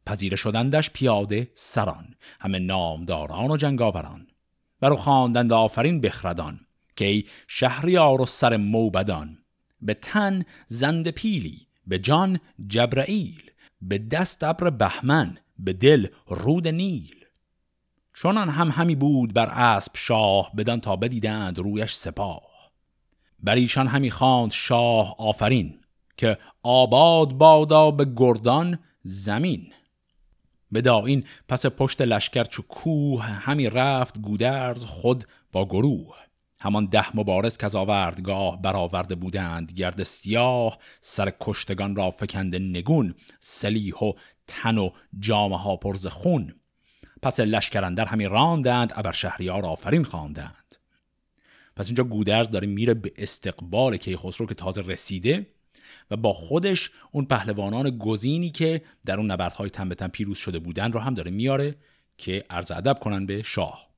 پذیره 0.06 0.36
شدندش 0.36 0.90
پیاده 0.90 1.50
سران 1.54 2.14
همه 2.40 2.58
نامداران 2.58 3.50
و 3.50 3.56
جنگاوران. 3.56 4.26
برو 4.80 4.96
خواندند 4.96 5.52
آفرین 5.52 6.00
بخردان 6.00 6.60
که 6.96 7.04
ای 7.04 7.24
شهریار 7.48 8.20
و 8.20 8.26
سر 8.26 8.56
موبدان 8.56 9.38
به 9.80 9.94
تن 9.94 10.44
زند 10.66 11.08
پیلی 11.08 11.66
به 11.86 11.98
جان 11.98 12.40
جبرائیل 12.66 13.50
به 13.82 13.98
دست 13.98 14.44
ابر 14.44 14.70
بهمن 14.70 15.38
به 15.58 15.72
دل 15.72 16.06
رود 16.26 16.68
نیل. 16.68 17.13
چونان 18.14 18.48
هم 18.48 18.68
همی 18.70 18.94
بود 18.94 19.34
بر 19.34 19.46
اسب 19.46 19.92
شاه 19.94 20.52
بدان 20.56 20.80
تا 20.80 20.96
بدیدند 20.96 21.58
رویش 21.58 21.94
سپاه. 21.94 22.42
بر 23.42 23.54
ایشان 23.54 23.86
همی 23.86 24.10
خواند 24.10 24.52
شاه 24.52 25.14
آفرین 25.18 25.80
که 26.16 26.38
آباد 26.62 27.32
بادا 27.32 27.90
به 27.90 28.06
گردان 28.16 28.78
زمین. 29.02 29.72
این 30.84 31.24
پس 31.48 31.66
پشت 31.66 32.02
لشکر 32.02 32.44
چو 32.44 32.62
کوه 32.62 33.22
همی 33.22 33.68
رفت 33.68 34.18
گودرز 34.18 34.84
خود 34.84 35.24
با 35.52 35.64
گروه. 35.64 36.16
همان 36.60 36.86
ده 36.86 37.16
مبارز 37.16 37.56
که 37.56 37.66
از 37.66 37.74
آوردگاه 37.74 38.62
برآورده 38.62 39.14
بودند 39.14 39.72
گرد 39.72 40.02
سیاه 40.02 40.78
سر 41.00 41.32
کشتگان 41.40 41.96
را 41.96 42.10
فکنده 42.10 42.58
نگون 42.58 43.14
سلیح 43.40 43.94
و 43.94 44.12
تن 44.46 44.78
و 44.78 44.90
جامه 45.18 45.58
ها 45.58 45.76
پرز 45.76 46.06
خون. 46.06 46.54
پس 47.24 47.40
لشکرندر 47.40 48.04
همی 48.04 48.24
راندند 48.24 48.92
ابر 48.96 49.12
شهریار 49.12 49.66
آفرین 49.66 50.04
خواندند. 50.04 50.74
پس 51.76 51.86
اینجا 51.86 52.04
گودرز 52.04 52.50
داره 52.50 52.66
میره 52.66 52.94
به 52.94 53.12
استقبال 53.16 53.96
کیخسرو 53.96 54.46
که 54.46 54.54
تازه 54.54 54.82
رسیده 54.82 55.46
و 56.10 56.16
با 56.16 56.32
خودش 56.32 56.90
اون 57.12 57.24
پهلوانان 57.24 57.98
گزینی 57.98 58.50
که 58.50 58.82
در 59.06 59.16
اون 59.16 59.30
نبردهای 59.30 59.70
تن 59.70 59.88
به 59.88 59.94
تن 59.94 60.08
پیروز 60.08 60.38
شده 60.38 60.58
بودن 60.58 60.92
رو 60.92 61.00
هم 61.00 61.14
داره 61.14 61.30
میاره 61.30 61.74
که 62.18 62.44
عرض 62.50 62.70
ادب 62.70 62.98
کنن 62.98 63.26
به 63.26 63.42
شاه. 63.42 63.88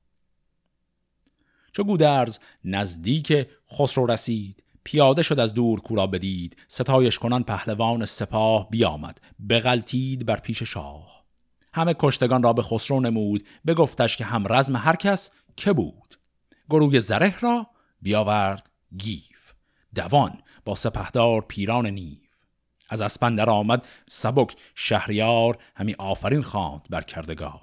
چو 1.71 1.83
گودرز 1.83 2.39
نزدیک 2.65 3.47
خسرو 3.71 4.05
رسید 4.05 4.63
پیاده 4.83 5.21
شد 5.21 5.39
از 5.39 5.53
دور 5.53 5.79
کورا 5.79 6.07
بدید 6.07 6.57
ستایش 6.67 7.19
کنان 7.19 7.43
پهلوان 7.43 8.05
سپاه 8.05 8.69
بیامد 8.69 9.21
بغلتید 9.49 10.25
بر 10.25 10.39
پیش 10.39 10.63
شاه. 10.63 11.16
همه 11.77 11.95
کشتگان 11.99 12.43
را 12.43 12.53
به 12.53 12.61
خسرو 12.61 12.99
نمود 12.99 13.47
بگفتش 13.67 14.17
که 14.17 14.25
هم 14.25 14.53
رزم 14.53 14.75
هر 14.75 14.95
کس 14.95 15.31
که 15.55 15.73
بود. 15.73 16.19
گروه 16.69 16.99
زره 16.99 17.39
را 17.39 17.67
بیاورد 18.01 18.69
گیف. 18.97 19.53
دوان 19.95 20.41
با 20.65 20.75
سپهدار 20.75 21.41
پیران 21.41 21.87
نیو. 21.87 22.19
از 22.89 23.01
اسپندر 23.01 23.49
آمد 23.49 23.87
سبک 24.09 24.55
شهریار 24.75 25.57
همی 25.75 25.95
آفرین 25.99 26.41
خواند 26.41 26.87
بر 26.89 27.01
کردگار. 27.01 27.61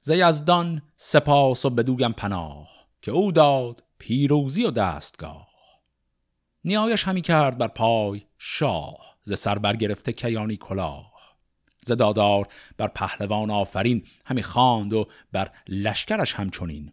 زیزدان 0.00 0.82
سپاس 0.96 1.64
و 1.64 1.70
بدوگم 1.70 2.12
پناه 2.12 2.68
که 3.02 3.10
او 3.10 3.32
داد 3.32 3.84
پیروزی 3.98 4.64
و 4.64 4.70
دستگاه. 4.70 5.48
نیایش 6.64 7.04
همی 7.04 7.22
کرد 7.22 7.58
بر 7.58 7.68
پای 7.68 8.26
شاه 8.38 9.16
ز 9.22 9.38
سر 9.38 9.58
برگرفته 9.58 10.12
کیانی 10.12 10.56
کلاه. 10.56 11.11
ز 11.86 11.92
دادار 11.92 12.48
بر 12.76 12.88
پهلوان 12.88 13.50
آفرین 13.50 14.04
همی 14.26 14.42
خواند 14.42 14.92
و 14.92 15.08
بر 15.32 15.50
لشکرش 15.68 16.34
همچنین. 16.34 16.92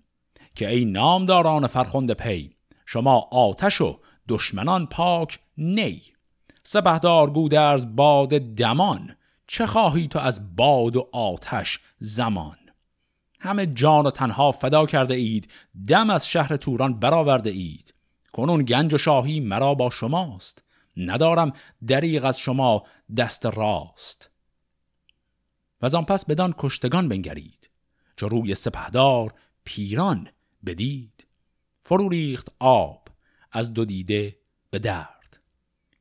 که 0.55 0.69
ای 0.69 0.85
نامداران 0.85 1.67
فرخنده 1.67 2.13
پی 2.13 2.55
شما 2.85 3.27
آتش 3.31 3.81
و 3.81 3.99
دشمنان 4.27 4.87
پاک 4.87 5.39
نی. 5.57 6.01
سپهدار 6.63 7.29
گودرز 7.29 7.95
باد 7.95 8.29
دمان 8.29 9.15
چه 9.47 9.67
خواهی 9.67 10.07
تو 10.07 10.19
از 10.19 10.55
باد 10.55 10.95
و 10.95 11.09
آتش 11.13 11.79
زمان؟ 11.99 12.57
همه 13.39 13.65
جان 13.65 14.05
و 14.05 14.11
تنها 14.11 14.51
فدا 14.51 14.85
کرده 14.85 15.13
اید 15.13 15.51
دم 15.87 16.09
از 16.09 16.27
شهر 16.27 16.57
توران 16.57 16.99
برآورده 16.99 17.49
اید. 17.49 17.93
کنون 18.33 18.63
گنج 18.63 18.93
و 18.93 18.97
شاهی 18.97 19.39
مرا 19.39 19.73
با 19.73 19.89
شماست 19.89 20.63
ندارم 20.97 21.53
دریغ 21.87 22.25
از 22.25 22.39
شما 22.39 22.83
دست 23.17 23.45
راست. 23.45 24.28
و 25.81 25.95
آن 25.95 26.05
پس 26.05 26.25
بدان 26.25 26.55
کشتگان 26.57 27.09
بنگرید 27.09 27.69
چو 28.15 28.29
روی 28.29 28.55
سپهدار 28.55 29.33
پیران 29.63 30.29
بدید. 30.65 31.27
فرو 31.83 32.09
ریخت 32.09 32.49
آب 32.59 33.07
از 33.51 33.73
دو 33.73 33.85
دیده 33.85 34.39
به 34.69 34.79
درد 34.79 35.39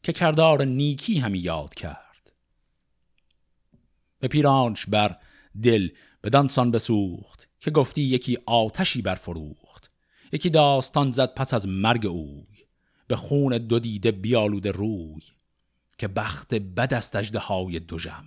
که 0.02 0.12
کردار 0.12 0.64
نیکی 0.64 1.18
همی 1.18 1.38
یاد 1.38 1.74
کرد. 1.74 2.32
به 4.18 4.28
پیرانش 4.28 4.86
بر 4.86 5.16
دل 5.62 5.88
به 6.20 6.30
دانسان 6.30 6.70
بسوخت 6.70 7.48
که 7.60 7.70
گفتی 7.70 8.02
یکی 8.02 8.38
آتشی 8.46 9.02
برفروخت. 9.02 9.90
یکی 10.32 10.50
داستان 10.50 11.12
زد 11.12 11.34
پس 11.34 11.54
از 11.54 11.68
مرگ 11.68 12.06
اوی 12.06 12.66
به 13.06 13.16
خون 13.16 13.58
دو 13.58 13.78
دیده 13.78 14.10
بیالود 14.10 14.66
روی 14.66 15.22
که 15.98 16.08
بخت 16.08 16.54
بد 16.54 16.94
است 16.94 17.16
های 17.36 17.80
جم 17.80 18.24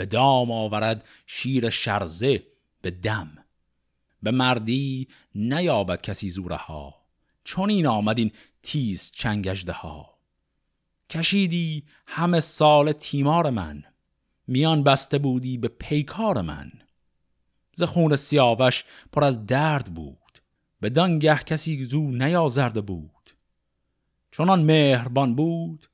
به 0.00 0.06
دام 0.06 0.50
آورد 0.50 1.04
شیر 1.26 1.70
شرزه 1.70 2.46
به 2.82 2.90
دم. 2.90 3.38
به 4.22 4.30
مردی 4.30 5.08
نیابد 5.34 6.00
کسی 6.02 6.30
زوره 6.30 6.56
ها 6.56 6.94
چون 7.44 7.70
این 7.70 7.86
آمد 7.86 8.18
این 8.18 8.32
تیز 8.62 9.12
چنگجده 9.14 9.72
ها. 9.72 10.18
کشیدی 11.10 11.84
همه 12.06 12.40
سال 12.40 12.92
تیمار 12.92 13.50
من 13.50 13.84
میان 14.46 14.82
بسته 14.82 15.18
بودی 15.18 15.58
به 15.58 15.68
پیکار 15.68 16.40
من. 16.40 16.72
ز 17.74 17.82
خون 17.82 18.16
سیاوش 18.16 18.84
پر 19.12 19.24
از 19.24 19.46
درد 19.46 19.94
بود 19.94 20.38
به 20.80 20.90
دانگه 20.90 21.38
کسی 21.38 21.84
زو 21.84 22.10
نیازرده 22.10 22.80
بود. 22.80 23.30
چونان 24.30 24.62
مهربان 24.62 25.34
بود 25.34 25.86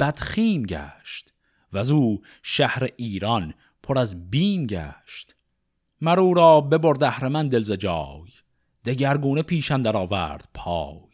بدخیم 0.00 0.62
گشت. 0.62 1.31
و 1.72 1.78
او 1.78 2.22
شهر 2.42 2.88
ایران 2.96 3.54
پر 3.82 3.98
از 3.98 4.30
بیم 4.30 4.66
گشت. 4.66 5.34
مرو 6.00 6.34
را 6.34 6.60
ببرد 6.60 7.04
اهرمن 7.04 7.48
دل 7.48 7.62
ز 7.62 7.72
جای 7.72 8.28
دگرگونه 8.84 9.42
پیشن 9.42 9.82
در 9.82 9.96
آورد 9.96 10.48
پای. 10.54 11.12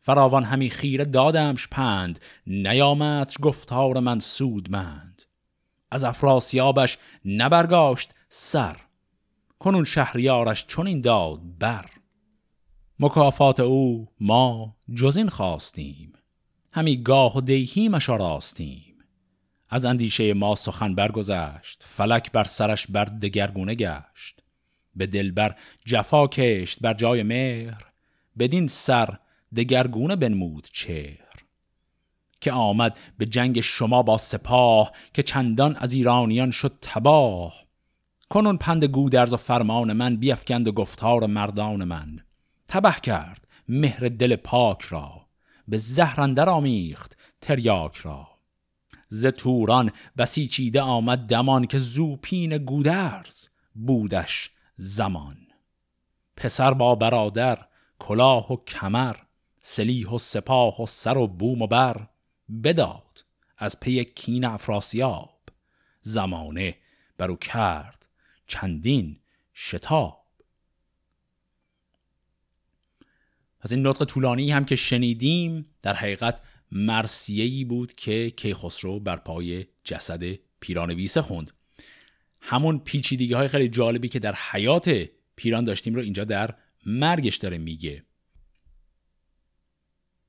فراوان 0.00 0.44
همی 0.44 0.70
خیره 0.70 1.04
دادمش 1.04 1.68
پند 1.68 2.20
نیامد 2.46 3.32
گفتار 3.42 4.00
من 4.00 4.20
سودمند. 4.20 5.22
از 5.90 6.04
افراسیابش 6.04 6.98
نبرگاشت 7.24 8.14
سر 8.28 8.76
کنون 9.58 9.84
شهریارش 9.84 10.66
چنین 10.66 11.00
داد 11.00 11.40
بر. 11.58 11.90
مکافات 13.00 13.60
او 13.60 14.08
ما 14.20 14.76
جز 14.94 15.16
این 15.16 15.28
خواستیم 15.28 16.12
همی 16.72 17.02
گاه 17.02 17.36
و 17.36 17.40
دیهیمش 17.40 18.08
راستیم 18.08 18.87
از 19.70 19.84
اندیشه 19.84 20.34
ما 20.34 20.54
سخن 20.54 20.94
برگذشت 20.94 21.84
فلک 21.88 22.32
بر 22.32 22.44
سرش 22.44 22.86
بر 22.86 23.04
دگرگونه 23.04 23.74
گشت. 23.74 24.42
به 24.96 25.06
دلبر 25.06 25.56
جفا 25.84 26.26
کشت 26.26 26.80
بر 26.80 26.94
جای 26.94 27.22
مهر 27.22 27.84
بدین 28.38 28.66
سر 28.66 29.18
دگرگونه 29.56 30.16
بنمود 30.16 30.68
چهر. 30.72 31.28
که 32.40 32.52
آمد 32.52 32.98
به 33.18 33.26
جنگ 33.26 33.60
شما 33.60 34.02
با 34.02 34.18
سپاه 34.18 34.92
که 35.14 35.22
چندان 35.22 35.76
از 35.76 35.92
ایرانیان 35.92 36.50
شد 36.50 36.78
تباه. 36.82 37.64
کنون 38.30 38.56
پند 38.56 38.84
گودرز 38.84 39.32
و 39.32 39.36
فرمان 39.36 39.92
من 39.92 40.16
بیفکند 40.16 40.68
و 40.68 40.72
گفتار 40.72 41.26
مردان 41.26 41.84
من. 41.84 42.20
تبه 42.68 42.94
کرد 43.02 43.48
مهر 43.68 44.08
دل 44.08 44.36
پاک 44.36 44.82
را 44.82 45.26
به 45.68 45.76
زهرندر 45.76 46.48
آمیخت 46.48 47.16
تریاک 47.40 47.96
را. 47.96 48.37
ز 49.08 49.26
توران 49.26 49.92
بسیچیده 50.18 50.80
آمد 50.80 51.18
دمان 51.18 51.66
که 51.66 51.78
زوپین 51.78 52.58
گودرز 52.58 53.48
بودش 53.74 54.50
زمان. 54.76 55.36
پسر 56.36 56.74
با 56.74 56.94
برادر 56.94 57.66
کلاه 57.98 58.52
و 58.52 58.56
کمر 58.56 59.16
سلیح 59.60 60.08
و 60.08 60.18
سپاه 60.18 60.82
و 60.82 60.86
سر 60.86 61.18
و 61.18 61.26
بوم 61.26 61.62
و 61.62 61.66
بر 61.66 62.08
بداد 62.64 63.24
از 63.58 63.80
پی 63.80 64.04
کین 64.04 64.44
افراسیاب. 64.44 65.38
زمانه 66.00 66.76
برو 67.18 67.36
کرد 67.36 68.08
چندین 68.46 69.20
شتاب. 69.54 70.24
از 73.60 73.72
این 73.72 73.86
نطق 73.86 74.04
طولانی 74.04 74.50
هم 74.50 74.64
که 74.64 74.76
شنیدیم 74.76 75.66
در 75.82 75.94
حقیقت 75.94 76.40
مرسیهی 76.72 77.64
بود 77.64 77.94
که 77.94 78.30
کیخسرو 78.30 79.00
بر 79.00 79.16
پای 79.16 79.66
جسد 79.84 80.24
پیرانویسه 80.60 81.22
خوند. 81.22 81.50
همون 82.40 82.78
پیچیدگی 82.78 83.32
های 83.32 83.48
خیلی 83.48 83.68
جالبی 83.68 84.08
که 84.08 84.18
در 84.18 84.34
حیات 84.34 85.08
پیران 85.36 85.64
داشتیم 85.64 85.94
رو 85.94 86.00
اینجا 86.00 86.24
در 86.24 86.54
مرگش 86.86 87.36
داره 87.36 87.58
میگه. 87.58 88.04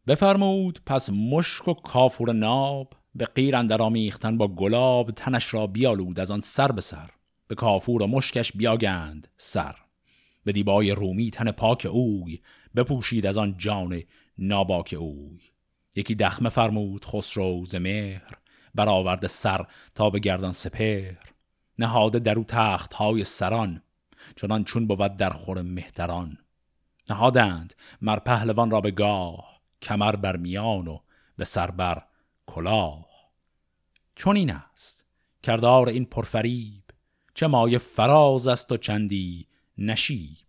بفرمود 0.07 0.81
پس 0.85 1.09
مشک 1.09 1.67
و 1.67 1.73
کافور 1.73 2.33
ناب 2.33 2.93
به 3.15 3.25
قیر 3.25 3.55
اندر 3.55 3.81
آمیختن 3.81 4.37
با 4.37 4.47
گلاب 4.47 5.11
تنش 5.11 5.53
را 5.53 5.67
بیالود 5.67 6.19
از 6.19 6.31
آن 6.31 6.41
سر 6.41 6.71
به 6.71 6.81
سر. 6.81 7.09
به 7.47 7.55
کافور 7.55 8.03
و 8.03 8.07
مشکش 8.07 8.51
بیاگند 8.51 9.27
سر. 9.37 9.75
به 10.43 10.51
دیبای 10.51 10.91
رومی 10.91 11.31
تن 11.31 11.51
پاک 11.51 11.87
اوی 11.91 12.41
بپوشید 12.75 13.25
از 13.25 13.37
آن 13.37 13.57
جان 13.57 14.03
ناباک 14.37 14.95
اوی. 14.99 15.39
یکی 15.95 16.15
دخمه 16.15 16.49
فرمود 16.49 17.05
خسرو 17.05 17.65
ز 17.65 17.75
مهر 17.75 18.37
برآورده 18.75 19.27
سر 19.27 19.65
تا 19.95 20.09
به 20.09 20.19
گردان 20.19 20.51
سپر 20.51 21.13
نهاده 21.79 22.19
در 22.19 22.37
او 22.37 22.43
تخت 22.43 22.93
های 22.93 23.23
سران 23.23 23.81
چنان 24.35 24.63
چون 24.63 24.87
بود 24.87 25.17
در 25.17 25.29
خور 25.29 25.61
مهتران. 25.61 26.37
نهادند 27.09 27.73
مر 28.01 28.19
پهلوان 28.19 28.71
را 28.71 28.81
به 28.81 28.91
گاه 28.91 29.61
کمر 29.81 30.15
بر 30.15 30.37
میان 30.37 30.87
و 30.87 30.99
به 31.37 31.45
سر 31.45 31.71
بر 31.71 32.03
کلاه. 32.47 33.05
چون 34.15 34.35
این 34.35 34.51
است 34.51 35.05
کردار 35.43 35.89
این 35.89 36.05
پرفریب 36.05 36.83
چه 37.33 37.47
مایه 37.47 37.77
فراز 37.77 38.47
است 38.47 38.71
و 38.71 38.77
چندی 38.77 39.47
نشیب. 39.77 40.47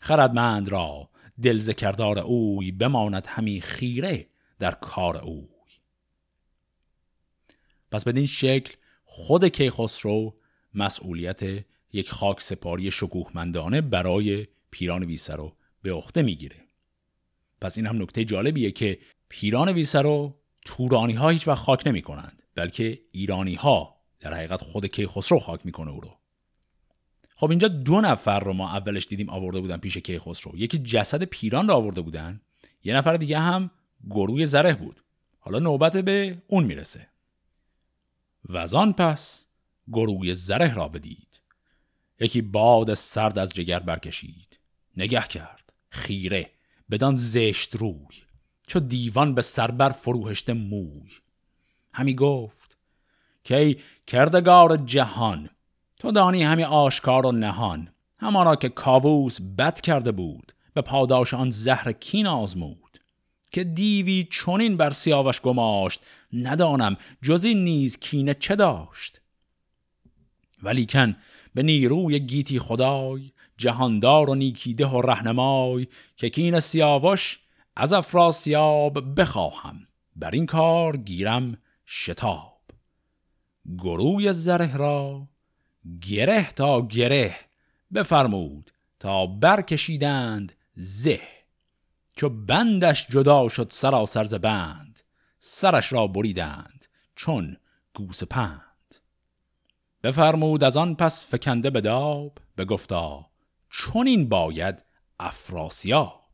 خردمند 0.00 0.68
را 0.68 1.08
دلز 1.42 1.70
کردار 1.70 2.18
اوی 2.18 2.72
بماند 2.72 3.26
همی 3.26 3.60
خیره 3.60 4.26
در 4.58 4.72
کار 4.72 5.16
اوی. 5.16 5.48
پس 7.90 8.04
بدین 8.04 8.26
شکل 8.26 8.74
خود 9.04 9.44
کیخسرو 9.44 10.34
مسئولیت 10.74 11.64
یک 11.92 12.10
خاک 12.10 12.42
سپاری 12.42 12.90
شکوهمندانه 12.90 13.80
برای 13.80 14.46
پیران 14.70 15.04
ویسه 15.04 15.34
رو 15.34 15.56
به 15.82 15.92
عهده 15.92 16.22
می‌گیره. 16.22 16.56
پس 17.60 17.78
این 17.78 17.86
هم 17.86 18.02
نکته 18.02 18.24
جالبیه 18.24 18.70
که 18.70 18.98
پیران 19.28 19.68
ویسه 19.68 20.02
رو 20.02 20.40
تورانی 20.64 21.12
ها 21.12 21.28
هیچ 21.28 21.48
وقت 21.48 21.58
خاک 21.58 21.86
نمی 21.86 22.02
کنند 22.02 22.42
بلکه 22.54 23.00
ایرانی 23.12 23.54
ها 23.54 23.96
در 24.20 24.34
حقیقت 24.34 24.62
خود 24.62 24.86
کیخسرو 24.86 25.38
خاک 25.38 25.66
می‌کنه 25.66 25.90
او 25.90 26.00
رو. 26.00 26.18
خب 27.36 27.50
اینجا 27.50 27.68
دو 27.68 28.00
نفر 28.00 28.40
رو 28.40 28.52
ما 28.52 28.68
اولش 28.68 29.06
دیدیم 29.06 29.30
آورده 29.30 29.60
بودن 29.60 29.76
پیش 29.76 29.98
کیخسرو. 29.98 30.56
یکی 30.56 30.78
جسد 30.78 31.22
پیران 31.24 31.68
رو 31.68 31.74
آورده 31.74 32.00
بودن 32.00 32.40
یه 32.84 32.94
نفر 32.94 33.16
دیگه 33.16 33.38
هم 33.38 33.70
گروه 34.10 34.44
زره 34.44 34.74
بود. 34.74 35.00
حالا 35.38 35.58
نوبت 35.58 35.96
به 35.96 36.42
اون 36.46 36.64
می‌رسه. 36.64 37.08
وزان 38.48 38.92
پس 38.92 39.46
گروه 39.92 40.34
زره 40.34 40.74
را 40.74 40.88
بدید. 40.88 41.40
یکی 42.20 42.42
باد 42.42 42.94
سرد 42.94 43.38
از 43.38 43.50
جگر 43.50 43.78
برکشید. 43.78 44.58
نگه 44.96 45.22
کرد. 45.22 45.72
خیره. 45.90 46.50
بدان 46.90 47.16
زشت 47.16 47.76
روی. 47.76 48.22
چو 48.66 48.80
دیوان 48.80 49.34
به 49.34 49.42
سربر 49.42 49.90
فروهشته 49.90 50.52
موی. 50.52 51.10
همی 51.94 52.14
گفت 52.14 52.76
که 53.44 53.56
ای 53.56 53.76
کردگار 54.06 54.76
جهان 54.76 55.50
تو 55.96 56.12
دانی 56.12 56.42
همی 56.42 56.64
آشکار 56.64 57.26
و 57.26 57.32
نهان. 57.32 57.92
همانا 58.18 58.56
که 58.56 58.68
کاووس 58.68 59.40
بد 59.58 59.80
کرده 59.80 60.12
بود 60.12 60.52
به 60.74 60.82
پاداش 60.82 61.34
آن 61.34 61.50
زهر 61.50 61.92
کین 61.92 62.26
آزمود. 62.26 62.87
که 63.50 63.64
دیوی 63.64 64.28
چونین 64.30 64.76
بر 64.76 64.90
سیاوش 64.90 65.40
گماشت 65.40 66.00
ندانم 66.32 66.96
جز 67.22 67.44
این 67.44 67.64
نیز 67.64 67.98
کینه 67.98 68.34
چه 68.34 68.56
داشت. 68.56 69.20
ولیکن 70.62 71.16
به 71.54 71.62
نیروی 71.62 72.20
گیتی 72.20 72.58
خدای 72.58 73.32
جهاندار 73.56 74.30
و 74.30 74.34
نیکیده 74.34 74.86
و 74.86 75.00
رهنمای 75.00 75.86
که 76.16 76.30
کین 76.30 76.60
سیاوش 76.60 77.38
از 77.76 77.92
افراسیاب 77.92 79.20
بخواهم 79.20 79.88
بر 80.16 80.30
این 80.30 80.46
کار 80.46 80.96
گیرم 80.96 81.58
شتاب. 81.86 82.60
گروی 83.78 84.32
زره 84.32 84.76
را 84.76 85.28
گره 86.00 86.50
تا 86.50 86.86
گره 86.86 87.36
بفرمود 87.94 88.70
تا 89.00 89.26
برکشیدند 89.26 90.52
زه. 90.74 91.37
چو 92.18 92.28
بندش 92.28 93.06
جدا 93.06 93.48
شد 93.48 93.68
سراسر 93.70 94.24
ز 94.24 94.34
بند 94.34 95.00
سرش 95.38 95.92
را 95.92 96.06
بریدند 96.06 96.86
چون 97.16 97.56
گوس 97.94 98.24
پند. 98.24 98.94
بفرمود 100.02 100.64
از 100.64 100.76
آن 100.76 100.94
پس 100.94 101.26
فکنده 101.26 101.70
به 101.70 101.80
داب 101.80 102.38
بگفتا 102.56 103.26
چون 103.70 104.06
این 104.06 104.28
باید 104.28 104.84
افراسیاب. 105.20 106.30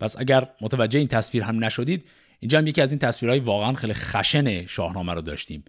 پس 0.00 0.16
اگر 0.18 0.48
متوجه 0.60 0.98
این 0.98 1.08
تصویر 1.08 1.42
هم 1.42 1.64
نشدید 1.64 2.08
اینجا 2.40 2.58
هم 2.58 2.66
یکی 2.66 2.80
از 2.80 2.90
این 2.90 2.98
تصویرهای 2.98 3.40
واقعا 3.40 3.74
خیلی 3.74 3.94
خشن 3.94 4.66
شاهنامه 4.66 5.14
رو 5.14 5.20
داشتیم. 5.20 5.64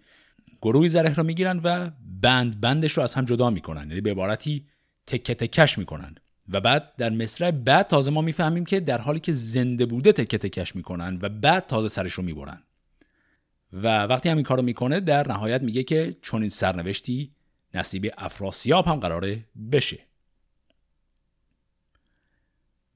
گروهی 0.62 0.88
زره 0.88 1.14
رو 1.14 1.22
می‌گیرن 1.22 1.60
و 1.64 1.90
بند 2.20 2.60
بندش 2.60 2.92
رو 2.92 3.02
از 3.02 3.14
هم 3.14 3.24
جدا 3.24 3.50
می‌کنن 3.50 3.88
یعنی 3.88 4.00
به 4.00 4.10
عبارتی 4.10 4.66
تکه 5.06 5.34
تکش 5.34 5.78
می‌کنن. 5.78 6.14
و 6.48 6.60
بعد 6.60 6.96
در 6.96 7.10
مصرع 7.10 7.50
بعد 7.50 7.86
تازه 7.86 8.10
ما 8.10 8.20
می‌فهمیم 8.20 8.64
که 8.64 8.80
در 8.80 9.00
حالی 9.00 9.20
که 9.20 9.32
زنده 9.32 9.86
بوده 9.86 10.12
تکه 10.12 10.38
تکش 10.38 10.76
می‌کنن 10.76 11.18
و 11.22 11.28
بعد 11.28 11.66
تازه 11.66 11.88
سرش 11.88 12.12
رو 12.12 12.22
می‌برن. 12.22 12.62
و 13.72 14.02
وقتی 14.02 14.28
همین 14.28 14.44
کارو 14.44 14.62
می‌کنه 14.62 15.00
در 15.00 15.28
نهایت 15.28 15.62
میگه 15.62 15.82
که 15.82 16.16
چون 16.22 16.40
این 16.40 16.50
سرنوشتی 16.50 17.32
نصیب 17.74 18.12
افراسیاب 18.18 18.86
هم 18.86 18.96
قراره 18.96 19.44
بشه. 19.72 19.98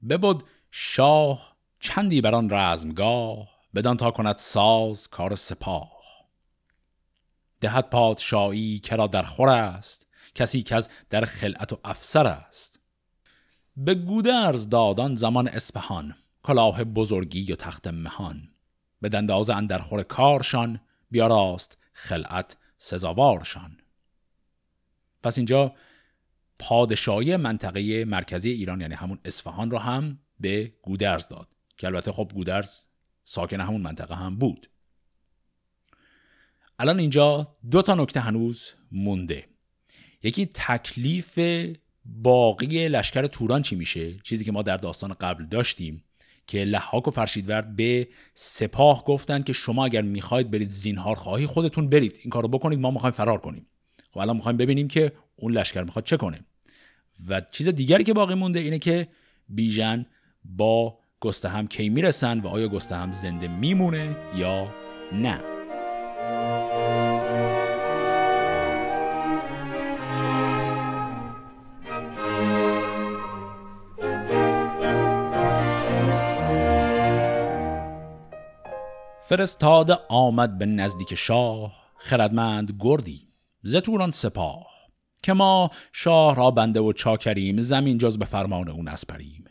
ببود 0.09 0.43
شاه 0.71 1.57
چندی 1.79 2.21
بران 2.21 2.49
رزمگاه 2.49 3.49
بدان 3.75 3.97
تا 3.97 4.11
کند 4.11 4.37
ساز 4.37 5.07
کار 5.07 5.35
سپاه. 5.35 6.01
دهد 7.61 7.89
پادشاهی 7.89 8.79
کرا 8.79 9.07
در 9.07 9.23
خور 9.23 9.49
است 9.49 10.07
کسی 10.35 10.61
که 10.61 10.75
از 10.75 10.89
در 11.09 11.25
خلعت 11.25 11.73
و 11.73 11.79
افسر 11.83 12.27
است. 12.27 12.79
به 13.77 13.95
گودرز 13.95 14.69
دادان 14.69 15.15
زمان 15.15 15.47
اسپهان 15.47 16.15
کلاه 16.43 16.83
بزرگی 16.83 17.51
و 17.51 17.55
تخت 17.55 17.87
مهان. 17.87 18.49
به 19.01 19.09
دنداز 19.09 19.49
اندر 19.49 19.79
خور 19.79 20.03
کارشان 20.03 20.79
بیاراست 21.11 21.77
خلعت 21.93 22.57
سزاوارشان. 22.77 23.77
پس 25.23 25.37
اینجا 25.37 25.75
پادشاهی 26.59 27.37
منطقه 27.37 28.05
مرکزی 28.05 28.49
ایران 28.49 28.81
یعنی 28.81 28.93
همون 28.93 29.19
اصفهان 29.25 29.71
رو 29.71 29.77
هم 29.77 30.19
به 30.39 30.73
گودرز 30.81 31.27
داد 31.27 31.47
که 31.77 31.87
البته 31.87 32.11
خب 32.11 32.31
گودرز 32.33 32.81
ساکن 33.23 33.59
همون 33.59 33.81
منطقه 33.81 34.15
هم 34.15 34.37
بود. 34.37 34.69
الان 36.79 36.99
اینجا 36.99 37.57
دو 37.71 37.81
تا 37.81 37.95
نکته 37.95 38.19
هنوز 38.19 38.73
مونده. 38.91 39.47
یکی 40.23 40.45
تکلیف 40.45 41.39
باقی 42.05 42.87
لشکر 42.87 43.27
توران 43.27 43.61
چی 43.61 43.75
میشه؟ 43.75 44.17
چیزی 44.23 44.45
که 44.45 44.51
ما 44.51 44.61
در 44.61 44.77
داستان 44.77 45.13
قبل 45.13 45.45
داشتیم 45.45 46.03
که 46.47 46.63
لحاک 46.63 47.07
و 47.07 47.11
فرشیدورد 47.11 47.75
به 47.75 48.07
سپاه 48.33 49.05
گفتند 49.05 49.45
که 49.45 49.53
شما 49.53 49.85
اگر 49.85 50.01
می‌خواید 50.01 50.51
برید 50.51 50.69
زینهار 50.69 51.15
خواهی 51.15 51.45
خودتون 51.45 51.89
برید. 51.89 52.19
این 52.21 52.29
کارو 52.29 52.47
بکنید 52.47 52.79
ما 52.79 52.91
می‌خوایم 52.91 53.13
فرار 53.13 53.37
کنیم. 53.37 53.67
خب 54.11 54.19
الان 54.19 54.35
می‌خوایم 54.35 54.57
ببینیم 54.57 54.87
که 54.87 55.11
اون 55.35 55.53
لشکر 55.53 55.83
می‌خواد 55.83 56.05
چه 56.05 56.17
کنه. 56.17 56.45
و 57.27 57.41
چیز 57.51 57.67
دیگری 57.67 58.03
که 58.03 58.13
باقی 58.13 58.33
مونده 58.33 58.59
اینه 58.59 58.79
که 58.79 59.07
بیژن 59.49 60.05
با 60.45 60.97
گستهم 61.19 61.67
کی 61.67 61.89
می‌رسن 61.89 62.39
و 62.39 62.47
آیا 62.47 62.67
گستهم 62.67 63.11
زنده 63.11 63.47
میمونه 63.47 64.15
یا 64.35 64.71
نه. 65.11 65.60
فرستاده 79.31 79.97
آمد 80.09 80.57
به 80.57 80.65
نزدیک 80.65 81.15
شاه 81.15 81.73
خردمند 81.97 82.77
گردی 82.79 83.27
زتوران 83.63 84.11
سپاه 84.11 84.67
که 85.23 85.33
ما 85.33 85.69
شاه 85.91 86.35
را 86.35 86.51
بنده 86.51 86.79
و 86.79 86.93
چاکریم 86.93 87.61
زمین 87.61 87.97
جز 87.97 88.17
به 88.17 88.25
فرمان 88.25 88.69
او 88.69 88.83
نسپریم. 88.83 89.45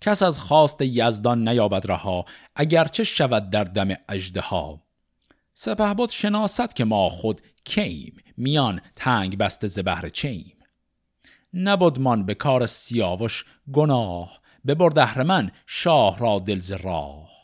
کس 0.00 0.22
از 0.22 0.38
خواست 0.38 0.82
یزدان 0.82 1.48
نیابد 1.48 1.90
رها 1.90 2.24
اگرچه 2.54 3.04
شود 3.04 3.50
در 3.50 3.64
دم 3.64 3.94
اژدها. 4.08 4.82
سپه 5.54 5.94
بود 5.94 6.10
شناست 6.10 6.76
که 6.76 6.84
ما 6.84 7.08
خود 7.08 7.40
کیم 7.64 8.16
میان 8.36 8.80
تنگ 8.96 9.38
بسته 9.38 9.66
زبهر 9.66 10.08
چیم. 10.08 10.56
نبود 11.54 11.98
من 11.98 12.26
به 12.26 12.34
کار 12.34 12.66
سیاوش 12.66 13.44
گناه 13.72 14.40
ببرد 14.66 15.18
من 15.18 15.50
شاه 15.66 16.18
را 16.18 16.38
دل 16.38 16.60
ز 16.60 16.72
راه. 16.72 17.35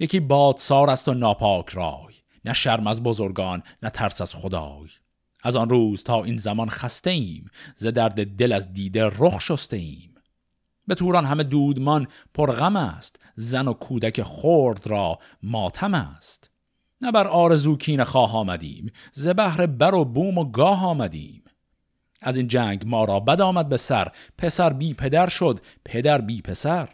یکی 0.00 0.20
بادسار 0.20 0.90
است 0.90 1.08
و 1.08 1.14
ناپاک 1.14 1.68
رای 1.68 2.14
نه 2.44 2.52
شرم 2.52 2.86
از 2.86 3.02
بزرگان 3.02 3.62
نه 3.82 3.90
ترس 3.90 4.20
از 4.20 4.34
خدای. 4.34 4.88
از 5.42 5.56
آن 5.56 5.70
روز 5.70 6.02
تا 6.02 6.24
این 6.24 6.36
زمان 6.36 6.68
خسته 6.68 7.10
ایم 7.10 7.50
ز 7.76 7.86
درد 7.86 8.36
دل 8.36 8.52
از 8.52 8.72
دیده 8.72 9.06
رخ 9.18 9.40
شسته 9.40 9.76
ایم 9.76 10.14
به 10.86 10.94
توران 10.94 11.24
همه 11.24 11.42
دودمان 11.42 12.06
پرغم 12.34 12.76
است 12.76 13.20
زن 13.36 13.68
و 13.68 13.72
کودک 13.72 14.22
خرد 14.22 14.86
را 14.86 15.18
ماتم 15.42 15.94
است. 15.94 16.50
نه 17.00 17.12
بر 17.12 17.26
آرزو 17.26 17.76
کین 17.76 18.04
خواه 18.04 18.36
آمدیم 18.36 18.92
ز 19.12 19.28
بهر 19.28 19.66
بر 19.66 19.94
و 19.94 20.04
بوم 20.04 20.38
و 20.38 20.44
گاه 20.50 20.86
آمدیم. 20.86 21.44
از 22.22 22.36
این 22.36 22.48
جنگ 22.48 22.82
ما 22.86 23.04
را 23.04 23.20
بد 23.20 23.40
آمد 23.40 23.68
به 23.68 23.76
سر 23.76 24.12
پسر 24.38 24.72
بی 24.72 24.94
پدر 24.94 25.28
شد 25.28 25.60
پدر 25.84 26.20
بی 26.20 26.42
پسر. 26.42 26.88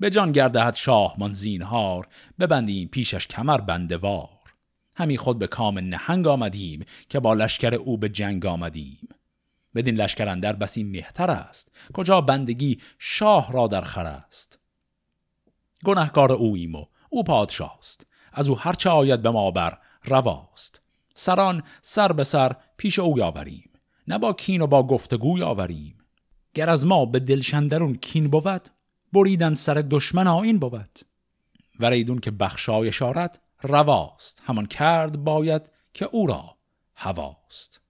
به 0.00 0.10
جان 0.10 0.32
گردهد 0.32 0.74
شاه 0.74 1.14
من 1.18 1.32
زینهار 1.32 2.08
ببندیم 2.40 2.88
پیشش 2.88 3.26
کمر 3.26 3.60
بندوار 3.60 4.28
همی 4.94 5.18
خود 5.18 5.38
به 5.38 5.46
کام 5.46 5.78
نهنگ 5.78 6.26
آمدیم 6.26 6.84
که 7.08 7.20
با 7.20 7.34
لشکر 7.34 7.74
او 7.74 7.98
به 7.98 8.08
جنگ 8.08 8.46
آمدیم. 8.46 9.08
بدین 9.74 9.94
لشکر 9.94 10.28
اندر 10.28 10.52
بسی 10.52 10.84
مهتر 10.84 11.30
است 11.30 11.72
کجا 11.92 12.20
بندگی 12.20 12.78
شاه 12.98 13.52
را 13.52 13.66
در 13.66 13.82
خر 13.82 14.06
است. 14.06 14.58
گنهکار 15.84 16.32
اویم 16.32 16.74
و 16.74 16.84
او 17.10 17.24
پادشاست 17.24 18.06
از 18.32 18.48
او 18.48 18.58
هرچه 18.58 18.90
آید 18.90 19.22
به 19.22 19.30
ما 19.30 19.50
بر 19.50 19.78
رواست. 20.04 20.80
سران 21.14 21.62
سر 21.82 22.12
به 22.12 22.24
سر 22.24 22.56
پیش 22.76 22.98
او 22.98 23.22
آوریم 23.22 23.70
نه 24.08 24.18
با 24.18 24.32
کین 24.32 24.62
و 24.62 24.66
با 24.66 24.86
گفتگوی 24.86 25.42
آوریم 25.42 25.94
گر 26.54 26.70
از 26.70 26.86
ما 26.86 27.06
به 27.06 27.20
دلشندرون 27.20 27.94
کین 27.94 28.28
بود 28.28 28.68
بریدن 29.12 29.54
سر 29.54 29.84
دشمن 29.90 30.26
آین 30.26 30.58
بود. 30.58 30.98
وریدون 31.80 32.18
که 32.18 32.30
بخشای 32.30 32.92
شارت 32.92 33.40
رواست. 33.62 34.42
همان 34.44 34.66
کرد 34.66 35.24
باید 35.24 35.62
که 35.94 36.04
او 36.04 36.26
را 36.26 36.56
هواست. 36.94 37.80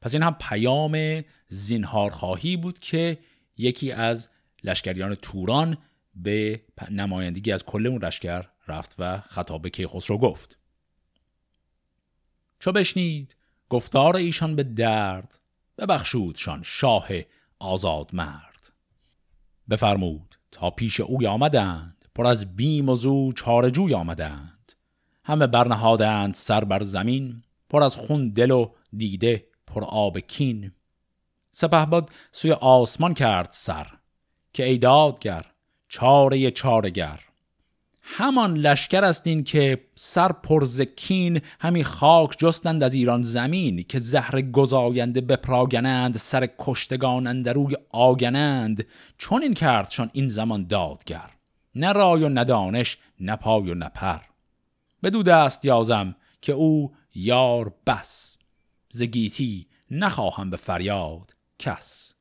پس 0.00 0.14
این 0.14 0.22
هم 0.22 0.36
پیام 0.40 1.24
زینهار 1.48 2.10
خواهی 2.10 2.56
بود 2.56 2.78
که 2.78 3.18
یکی 3.56 3.92
از 3.92 4.28
لشکریان 4.64 5.14
توران 5.14 5.78
به 6.14 6.62
نمایندگی 6.90 7.52
از 7.52 7.64
کل 7.64 7.86
اون 7.86 8.04
لشکر 8.04 8.48
رفت 8.68 8.94
و 8.98 9.20
خطاب 9.20 9.68
کیخسرو 9.68 10.18
گفت. 10.18 10.58
چو 12.58 12.72
بشنید 12.72 13.36
گفتار 13.68 14.16
ایشان 14.16 14.56
به 14.56 14.62
درد 14.62 15.38
ببخشودشان 15.78 16.62
شاه 16.64 17.08
آزاد 17.58 18.10
مرد 18.12 18.51
بفرمود. 19.72 20.34
تا 20.50 20.70
پیش 20.70 21.00
اوی 21.00 21.26
آمدند. 21.26 22.04
پر 22.14 22.26
از 22.26 22.56
بیم 22.56 22.88
و 22.88 22.96
زو 22.96 23.32
چارجوی 23.32 23.94
آمدند. 23.94 24.72
همه 25.24 25.46
برنهادند 25.46 26.34
سر 26.34 26.64
بر 26.64 26.82
زمین. 26.82 27.42
پر 27.70 27.82
از 27.82 27.96
خون 27.96 28.28
دل 28.28 28.50
و 28.50 28.70
دیده 28.96 29.46
پر 29.66 29.84
آب 29.84 30.18
کین. 30.18 30.72
سپه 31.50 31.86
باد 31.86 32.10
سوی 32.32 32.52
آسمان 32.52 33.14
کرد 33.14 33.48
سر. 33.52 33.86
که 34.52 34.64
ای 34.64 34.78
دادگر 34.78 35.46
چاره 35.88 36.50
چارگر. 36.50 37.20
همان 38.14 38.54
لشکر 38.54 39.04
است 39.04 39.26
این 39.26 39.44
که 39.44 39.84
سر 39.94 40.32
پرزکین 40.32 41.40
همی 41.60 41.84
خاک 41.84 42.38
جستند 42.38 42.82
از 42.82 42.94
ایران 42.94 43.22
زمین 43.22 43.82
که 43.82 43.98
زهر 43.98 44.42
گزاینده 44.42 45.20
بپراگنند 45.20 46.16
سر 46.16 46.48
کشتگان 46.58 47.44
روی 47.44 47.76
آگنند. 47.90 48.86
چون 49.18 49.42
این 49.42 49.54
کردشان 49.54 50.10
این 50.12 50.28
زمان 50.28 50.66
دادگر. 50.66 51.30
نه 51.74 51.92
رای 51.92 52.22
و 52.22 52.28
ندانش 52.28 52.98
نه 53.20 53.36
پای 53.36 53.70
و 53.70 53.74
نپر 53.74 54.20
بدو 55.02 55.22
دست 55.22 55.64
یازم 55.64 56.14
که 56.42 56.52
او 56.52 56.92
یار 57.14 57.74
بس. 57.86 58.38
زگیتی 58.90 59.66
نخواهم 59.90 60.50
به 60.50 60.56
فریاد 60.56 61.34
کس. 61.58 62.14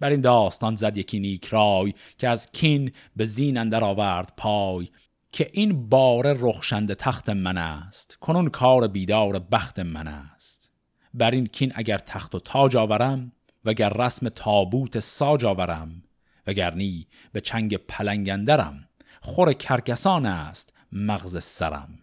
بر 0.00 0.10
این 0.10 0.20
داستان 0.20 0.74
زد 0.74 0.96
یکی 0.96 1.20
نیک 1.20 1.46
رای 1.46 1.94
که 2.18 2.28
از 2.28 2.52
کین 2.52 2.92
به 3.16 3.24
زین 3.24 3.56
اندر 3.56 3.84
آورد 3.84 4.32
پای. 4.36 4.88
که 5.34 5.50
این 5.52 5.88
بار 5.88 6.32
رخشنده 6.32 6.94
تخت 6.94 7.28
من 7.28 7.58
است. 7.58 8.16
کنون 8.20 8.48
کار 8.48 8.88
بیدار 8.88 9.38
بخت 9.38 9.78
من 9.78 10.08
است. 10.08 10.70
بر 11.14 11.30
این 11.30 11.46
کین 11.46 11.72
اگر 11.74 11.98
تخت 11.98 12.34
و 12.34 12.40
تاج 12.40 12.76
آورم 12.76 13.32
وگر 13.64 13.88
رسم 13.88 14.28
تابوت 14.28 14.98
ساج 14.98 15.44
آورم 15.44 16.02
وگرنی 16.46 17.06
به 17.32 17.40
چنگ 17.40 17.76
پلنگندرم 17.76 18.88
خور 19.20 19.52
کرکسان 19.52 20.26
است 20.26 20.72
مغز 20.92 21.44
سرم. 21.44 21.98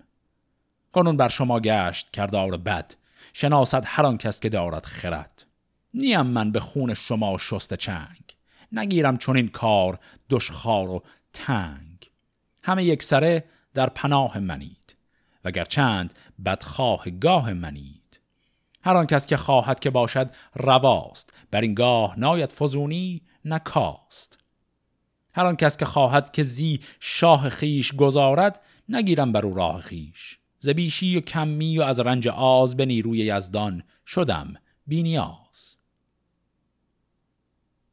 کنون 0.94 1.18
بر 1.18 1.30
شما 1.30 1.60
گشت 1.60 2.12
کردار 2.12 2.58
بد 2.58 2.94
شناسد 3.34 3.84
هر 3.86 4.06
آن 4.06 4.18
کس 4.18 4.40
که 4.40 4.50
دارد 4.50 4.86
خرد. 4.86 5.46
نیم 5.94 6.22
من 6.22 6.52
به 6.52 6.60
خون 6.60 6.94
شما 6.94 7.38
شست 7.38 7.74
چنگ 7.74 8.36
نگیرم 8.72 9.18
چون 9.18 9.38
این 9.38 9.48
کار 9.48 10.00
دشخار 10.30 10.90
و 10.90 11.04
تنگ. 11.34 11.91
همه 12.64 12.84
یک 12.84 13.04
سره 13.04 13.44
در 13.74 13.90
پناه 13.90 14.40
منید 14.40 14.98
وگر 15.46 15.66
چند 15.66 16.14
بدخواه 16.46 17.10
گاه 17.10 17.54
منید. 17.54 18.02
هر 18.84 18.98
آن 18.98 19.06
کس 19.06 19.26
که 19.26 19.38
خواهد 19.38 19.80
که 19.80 19.90
باشد 19.90 20.30
رواست 20.56 21.34
بر 21.52 21.62
این 21.62 21.74
گاه 21.74 22.20
ناید 22.20 22.52
فزونی 22.52 23.22
نکاست 23.46 24.38
هر 25.34 25.48
آن 25.48 25.56
کس 25.56 25.78
که 25.78 25.86
خواهد 25.86 26.32
که 26.32 26.44
زی 26.44 26.80
شاه 27.00 27.50
خیش 27.50 27.94
گذارد 27.94 28.66
نگیرم 28.90 29.32
بر 29.32 29.46
او 29.46 29.54
راه 29.54 29.82
خیش 29.82 30.38
زبیشی 30.60 31.18
و 31.18 31.22
کمی 31.22 31.80
و 31.80 31.82
از 31.82 32.00
رنج 32.00 32.28
آز 32.28 32.78
به 32.78 32.86
نیروی 32.86 33.18
یزدان 33.18 33.84
شدم 34.08 34.54
بینیاز 34.88 35.76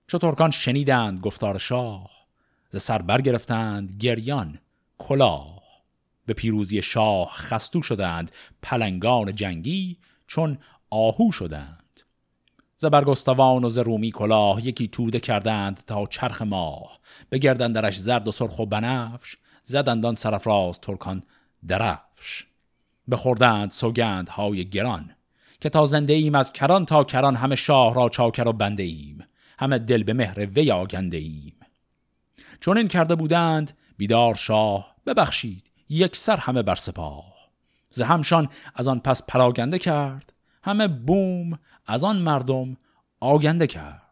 چو 0.06 0.18
ترکان 0.18 0.50
شنیدند 0.50 1.20
گفتار 1.20 1.58
شاه؟ 1.58 2.17
ز 2.70 2.82
سر 2.82 3.02
برگرفتند 3.02 3.92
گریان 4.00 4.58
کلاه. 4.98 5.62
به 6.26 6.34
پیروزی 6.34 6.82
شاه 6.82 7.28
خستو 7.30 7.82
شدند 7.82 8.30
پلنگان 8.62 9.34
جنگی 9.34 9.98
چون 10.26 10.58
آهو 10.90 11.32
شدند. 11.32 12.00
ز 12.76 12.84
برگستوان 12.84 13.64
و 13.64 13.70
ز 13.70 13.78
رومی 13.78 14.12
کلاه 14.12 14.66
یکی 14.66 14.88
توده 14.88 15.20
کردند 15.20 15.82
تا 15.86 16.06
چرخ 16.06 16.42
ماه. 16.42 16.98
بگردند 17.30 17.74
درش 17.74 17.98
زرد 17.98 18.28
و 18.28 18.32
سرخ 18.32 18.58
و 18.58 18.66
بنفش 18.66 19.36
زدند 19.64 20.06
آن 20.06 20.14
سرفراز 20.14 20.80
ترکان 20.80 21.22
درفش. 21.68 22.46
بخوردند 23.10 23.70
سوگند 23.70 24.28
های 24.28 24.68
گران 24.70 25.10
که 25.60 25.68
تا 25.68 25.86
زنده 25.86 26.12
ایم 26.12 26.34
از 26.34 26.52
کران 26.52 26.86
تا 26.86 27.04
کران 27.04 27.36
همه 27.36 27.56
شاه 27.56 27.94
را 27.94 28.08
چاکر 28.08 28.48
و 28.48 28.52
بنده 28.52 28.82
ایم. 28.82 29.24
همه 29.58 29.78
دل 29.78 30.02
به 30.02 30.12
مهر 30.12 30.46
وی 30.46 30.70
آگنده 30.70 31.16
ایم. 31.16 31.57
چون 32.60 32.78
این 32.78 32.88
کرده 32.88 33.14
بودند 33.14 33.72
بیدار 33.96 34.34
شاه 34.34 34.96
ببخشید 35.06 35.70
یک 35.88 36.16
سر 36.16 36.36
همه 36.36 36.62
بر 36.62 36.74
سپاه. 36.74 37.34
ز 37.90 38.00
همشان 38.00 38.48
از 38.74 38.88
آن 38.88 39.00
پس 39.00 39.22
پراگنده 39.22 39.78
کرد 39.78 40.32
همه 40.62 40.88
بوم 40.88 41.58
از 41.86 42.04
آن 42.04 42.18
مردم 42.18 42.76
آگنده 43.20 43.66
کرد. 43.66 44.02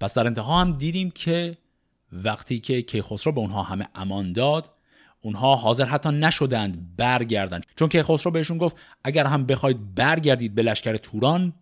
پس 0.00 0.14
در 0.14 0.26
انتها 0.26 0.60
هم 0.60 0.72
دیدیم 0.72 1.10
که 1.10 1.56
وقتی 2.12 2.60
که 2.60 2.82
کیخسرو 2.82 3.32
به 3.32 3.40
اونها 3.40 3.62
همه 3.62 3.88
امان 3.94 4.32
داد 4.32 4.70
اونها 5.20 5.56
حاضر 5.56 5.84
حتی 5.84 6.08
نشدند 6.08 6.96
برگردند 6.96 7.66
چون 7.76 7.88
کیخسرو 7.88 8.30
بهشون 8.32 8.58
گفت 8.58 8.76
اگر 9.04 9.26
هم 9.26 9.46
بخواید 9.46 9.94
برگردید 9.94 10.54
به 10.54 10.62
لشکر 10.62 10.96
توران 10.96 11.52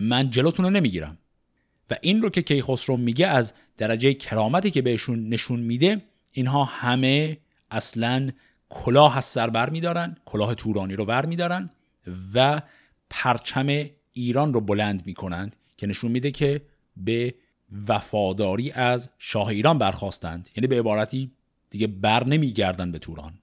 من 0.00 0.30
جلوتون 0.30 0.64
رو 0.64 0.70
نمی‌گیرم. 0.70 1.18
و 1.90 1.96
این 2.02 2.22
رو 2.22 2.30
که 2.30 2.42
کیخسرو 2.42 2.96
میگه 2.96 3.26
از 3.26 3.54
درجه 3.76 4.14
کرامتی 4.14 4.70
که 4.70 4.82
بهشون 4.82 5.28
نشون 5.28 5.60
میده 5.60 6.02
اینها 6.32 6.64
همه 6.64 7.38
اصلا 7.70 8.30
کلاه 8.68 9.16
از 9.16 9.24
سر 9.24 9.50
بر 9.50 9.70
میدارن 9.70 10.16
کلاه 10.24 10.54
تورانی 10.54 10.96
رو 10.96 11.04
بر 11.04 11.26
میدارن 11.26 11.70
و 12.34 12.62
پرچم 13.10 13.66
ایران 14.12 14.54
رو 14.54 14.60
بلند 14.60 15.06
می‌کنند 15.06 15.56
که 15.76 15.86
نشون 15.86 16.10
میده 16.10 16.30
که 16.30 16.62
به 16.96 17.34
وفاداری 17.88 18.70
از 18.70 19.10
شاه 19.18 19.48
ایران 19.48 19.78
برخواستند 19.78 20.50
یعنی 20.56 20.66
به 20.66 20.78
عبارتی 20.78 21.30
دیگه 21.70 21.86
بر 21.86 22.26
نمیگردن 22.26 22.92
به 22.92 22.98
توران. 22.98 23.38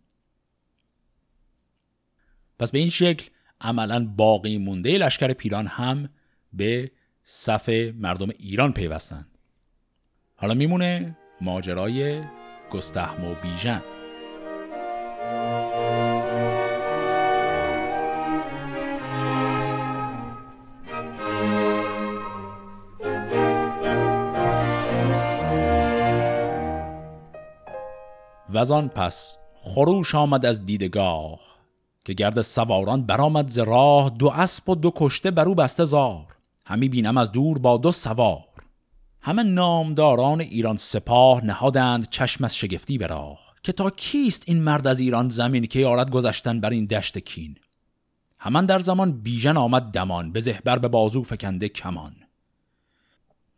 پس 2.59 2.71
به 2.71 2.79
این 2.79 2.89
شکل 2.89 3.29
عملا 3.61 4.05
باقی 4.05 4.57
مونده 4.57 4.97
لشکر 4.97 5.33
پیران 5.33 5.67
هم 5.67 6.09
به 6.53 6.91
صف 7.23 7.69
مردم 7.95 8.29
ایران 8.39 8.73
پیوستند 8.73 9.37
حالا 10.35 10.53
میمونه 10.53 11.17
ماجرای 11.41 12.23
گستهم 12.71 13.25
و 13.25 13.35
بیژن. 13.35 13.81
و 28.53 28.73
آن 28.73 28.87
پس 28.87 29.37
خروش 29.55 30.15
آمد 30.15 30.45
از 30.45 30.65
دیدگاه 30.65 31.39
که 32.05 32.13
گرد 32.13 32.41
سواران 32.41 33.05
برآمد 33.05 33.47
ز 33.47 33.59
راه 33.59 34.09
دو 34.09 34.29
اسب 34.29 34.69
و 34.69 34.75
دو 34.75 34.91
کشته 34.95 35.31
برو 35.31 35.55
بسته 35.55 35.85
زار. 35.85 36.40
همی 36.71 36.89
بینم 36.89 37.17
از 37.17 37.31
دور 37.31 37.57
با 37.59 37.77
دو 37.77 37.91
سوار. 37.91 38.43
همه 39.21 39.43
نامداران 39.43 40.41
ایران 40.41 40.77
سپاه 40.77 41.45
نهادند 41.45 42.09
چشم 42.09 42.43
از 42.43 42.55
شگفتی 42.55 42.97
به 42.97 43.07
راه 43.07 43.39
که 43.63 43.71
تا 43.71 43.89
کیست 43.89 44.43
این 44.47 44.63
مرد 44.63 44.87
از 44.87 44.99
ایران 44.99 45.29
زمین 45.29 45.65
که 45.65 45.79
یارد 45.79 46.11
گذشتن 46.11 46.59
بر 46.59 46.69
این 46.69 46.85
دشت 46.85 47.17
کین. 47.17 47.55
همان 48.39 48.65
در 48.65 48.79
زمان 48.79 49.11
بیژن 49.11 49.57
آمد 49.57 49.83
دمان 49.83 50.31
به 50.31 50.39
زهبر 50.39 50.79
به 50.79 50.87
بازو 50.87 51.23
فکنده 51.23 51.69
کمان. 51.69 52.15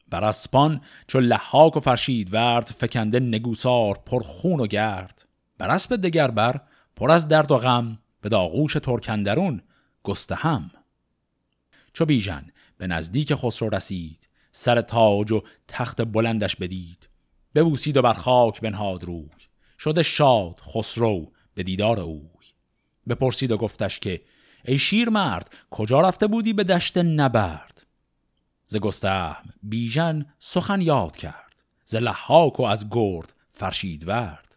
بر 0.09 0.23
اسپان 0.23 0.81
چو 1.07 1.19
لحاک 1.19 1.77
و 1.77 1.79
فرشید 1.79 2.33
ورد 2.33 2.67
فکنده 2.67 3.19
نگوسار 3.19 3.99
پر 4.05 4.23
خون 4.23 4.59
و 4.59 4.67
گرد. 4.67 5.25
بر 5.57 5.69
اسب 5.69 5.95
دگر 5.95 6.31
بر 6.31 6.61
پر 6.95 7.11
از 7.11 7.27
درد 7.27 7.51
و 7.51 7.57
غم 7.57 7.97
به 8.21 8.29
داغوش 8.29 8.73
ترکندرون 8.73 9.61
گسته 10.03 10.35
هم 10.35 10.71
چو 11.93 12.05
بیژن 12.05 12.45
به 12.77 12.87
نزدیک 12.87 13.35
خسرو 13.35 13.69
رسید. 13.69 14.29
سر 14.51 14.81
تاج 14.81 15.31
و 15.31 15.41
تخت 15.67 16.01
بلندش 16.01 16.55
بدید. 16.55 17.09
ببوسید 17.55 17.97
و 17.97 18.01
بر 18.01 18.13
خاک 18.13 18.61
بنهاد 18.61 19.03
روی. 19.03 19.29
شده 19.79 20.03
شاد 20.03 20.59
خسرو 20.59 21.31
به 21.53 21.63
دیدار 21.63 21.99
اوی. 21.99 22.23
بپرسید 23.09 23.51
و 23.51 23.57
گفتش 23.57 23.99
که 23.99 24.21
ای 24.65 24.77
شیر 24.77 25.09
مرد 25.09 25.53
کجا 25.71 26.01
رفته 26.01 26.27
بودی 26.27 26.53
به 26.53 26.63
دشت 26.63 26.97
نبرد؟ 26.97 27.85
ز 28.67 28.77
گستهم 28.77 29.53
بیژن 29.63 30.25
سخن 30.39 30.81
یاد 30.81 31.17
کرد. 31.17 31.63
ز 31.85 31.95
لحاک 31.95 32.59
و 32.59 32.63
از 32.63 32.89
گرد 32.91 33.33
فرشید 33.53 34.07
ورد. 34.07 34.55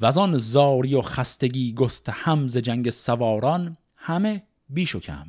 و 0.00 0.06
از 0.06 0.18
آن 0.18 0.36
زاری 0.36 0.94
و 0.94 1.02
خستگی 1.02 1.74
گستهم 1.74 2.48
ز 2.48 2.56
جنگ 2.56 2.90
سواران 2.90 3.76
همه 3.96 4.42
بیش 4.68 4.94
و 4.94 5.00
کم. 5.00 5.26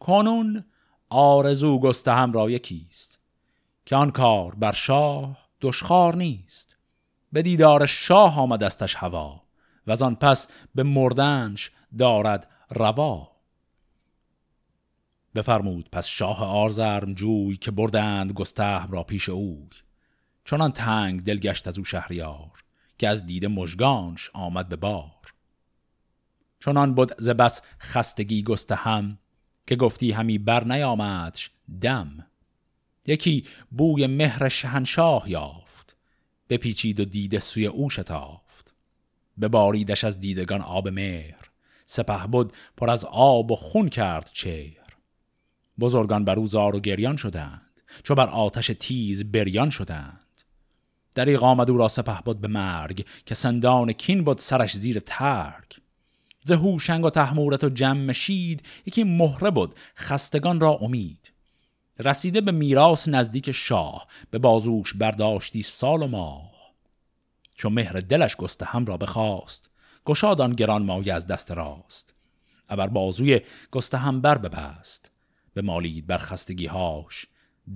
کانون 0.00 0.64
آرزو 1.10 1.78
گستهم 1.78 2.32
را 2.32 2.50
یکیست 2.50 3.18
که 3.86 3.96
آن 3.96 4.10
کار 4.10 4.54
بر 4.54 4.72
شاه 4.72 5.38
دشخار 5.60 6.16
نیست. 6.16 6.76
به 7.32 7.42
دیدار 7.42 7.86
شاه 7.86 8.40
آمدستش 8.40 8.94
هوا 8.94 9.42
و 9.86 9.92
از 9.92 10.02
آن 10.02 10.14
پس 10.14 10.46
به 10.74 10.82
مردنش 10.82 11.70
دارد 11.98 12.50
روا. 12.70 13.30
بفرمود 15.34 15.88
پس 15.92 16.06
شاه 16.06 16.44
آرزرم 16.44 17.14
جوی 17.14 17.56
که 17.56 17.70
بردند 17.70 18.32
گستهم 18.32 18.92
را 18.92 19.02
پیش 19.02 19.28
اوی. 19.28 19.68
چنان 20.44 20.72
تنگ 20.72 21.24
دل 21.24 21.38
گشت 21.38 21.68
از 21.68 21.78
او 21.78 21.84
شهریار 21.84 22.64
که 22.98 23.08
از 23.08 23.26
دیده 23.26 23.48
مژگانش 23.48 24.30
آمد 24.34 24.68
به 24.68 24.76
بار. 24.76 25.34
چنان 26.60 26.94
بود 26.94 27.12
ز 27.18 27.28
بس 27.28 27.62
خستگی 27.80 28.42
گستهم 28.42 29.18
که 29.70 29.76
گفتی 29.76 30.12
همی 30.12 30.38
بر 30.38 30.64
نیامدش 30.64 31.50
دم. 31.80 32.26
یکی 33.06 33.44
بوی 33.70 34.06
مهر 34.06 34.48
شهنشاه 34.48 35.30
یافت 35.30 35.96
بپیچید 36.48 37.00
و 37.00 37.04
دیده 37.04 37.40
سوی 37.40 37.66
او 37.66 37.90
شتافت. 37.90 38.74
به 39.38 39.48
باریدش 39.48 40.04
از 40.04 40.20
دیدگان 40.20 40.60
آب 40.60 40.88
مهر 40.88 41.50
سپه 41.86 42.26
بود 42.26 42.52
پر 42.76 42.90
از 42.90 43.04
آب 43.04 43.50
و 43.50 43.56
خون 43.56 43.88
کرد 43.88 44.30
چهر. 44.32 44.96
بزرگان 45.80 46.24
بر 46.24 46.38
او 46.38 46.46
زار 46.46 46.76
و 46.76 46.80
گریان 46.80 47.16
شدند 47.16 47.80
چو 48.02 48.14
بر 48.14 48.28
آتش 48.28 48.70
تیز 48.80 49.32
بریان 49.32 49.70
شدند. 49.70 50.42
دریغ 51.14 51.42
آمد 51.42 51.70
او 51.70 51.78
را 51.78 51.88
سپه 51.88 52.20
بود 52.24 52.40
به 52.40 52.48
مرگ 52.48 53.06
که 53.26 53.34
سندان 53.34 53.92
کین 53.92 54.24
بود 54.24 54.38
سرش 54.38 54.76
زیر 54.76 55.00
ترگ. 55.06 55.80
ز 56.50 56.52
هوشنگ 56.52 57.04
و 57.04 57.10
تحمورت 57.10 57.64
و 57.64 57.68
جمشید 57.68 58.62
یکی 58.86 59.04
مهره 59.04 59.50
بود 59.50 59.74
خستگان 59.96 60.60
را 60.60 60.70
امید. 60.70 61.32
رسیده 61.98 62.40
به 62.40 62.52
میراث 62.52 63.08
نزدیک 63.08 63.52
شاه 63.52 64.06
به 64.30 64.38
بازوش 64.38 64.94
برداشتی 64.94 65.62
سال 65.62 66.02
و 66.02 66.06
ماه. 66.06 66.52
چون 67.54 67.72
مهر 67.72 67.92
دلش 67.92 68.36
گسته 68.36 68.66
هم 68.66 68.84
را 68.86 68.96
بخواست 68.96 69.70
گشادان 70.04 70.52
گران 70.52 70.82
مایه 70.82 71.14
از 71.14 71.26
دست 71.26 71.50
راست. 71.50 72.14
ابر 72.68 72.86
بازوی 72.86 73.40
گسته 73.70 73.98
هم 73.98 74.20
بر 74.20 74.38
ببست 74.38 75.10
به 75.54 75.62
مالید 75.62 76.06
بر 76.06 76.18
خستگی 76.18 76.66
هاش 76.66 77.26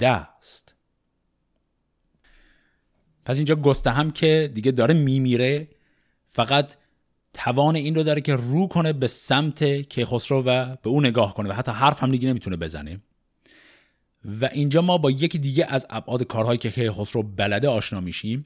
دست. 0.00 0.74
پس 3.24 3.36
اینجا 3.36 3.54
گسته 3.54 3.90
هم 3.90 4.10
که 4.10 4.50
دیگه 4.54 4.72
داره 4.72 4.94
میمیره 4.94 5.68
فقط 6.28 6.74
توان 7.34 7.76
این 7.76 7.94
رو 7.94 8.02
داره 8.02 8.20
که 8.20 8.34
رو 8.34 8.66
کنه 8.66 8.92
به 8.92 9.06
سمت 9.06 9.64
کیخسرو 9.64 10.42
و 10.42 10.76
به 10.82 10.90
اون 10.90 11.06
نگاه 11.06 11.34
کنه 11.34 11.48
و 11.48 11.52
حتی 11.52 11.72
حرف 11.72 12.02
هم 12.02 12.10
دیگه 12.10 12.28
نمی‌تونه 12.28 12.56
بزنه. 12.56 13.00
و 14.40 14.50
اینجا 14.52 14.82
ما 14.82 14.98
با 14.98 15.10
یکی 15.10 15.38
دیگه 15.38 15.66
از 15.68 15.86
ابعاد 15.90 16.22
کارهایی 16.22 16.58
که 16.58 16.70
کیخسرو 16.70 17.22
بلده 17.22 17.68
آشنا 17.68 18.00
میشیم. 18.00 18.44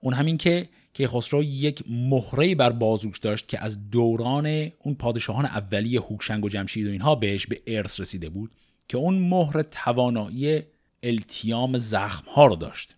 اون 0.00 0.14
همین 0.14 0.38
که 0.38 0.68
کیخسرو 0.92 1.42
یک 1.42 1.84
مهره 1.88 2.54
بر 2.54 2.70
بازوش 2.70 3.18
داشت 3.18 3.48
که 3.48 3.64
از 3.64 3.90
دوران 3.90 4.46
اون 4.78 4.94
پادشاهان 4.94 5.44
اولیه 5.44 6.00
هوشنگ 6.00 6.44
و 6.44 6.48
جمشید 6.48 6.86
و 6.86 6.90
اینها 6.90 7.14
بهش 7.14 7.46
به 7.46 7.62
ارث 7.66 8.00
رسیده 8.00 8.28
بود 8.28 8.50
که 8.88 8.96
اون 8.96 9.18
مهر 9.18 9.62
توانایی 9.62 10.62
التیام 11.02 11.76
زخم 11.76 12.30
ها 12.30 12.46
رو 12.46 12.56
داشت. 12.56 12.96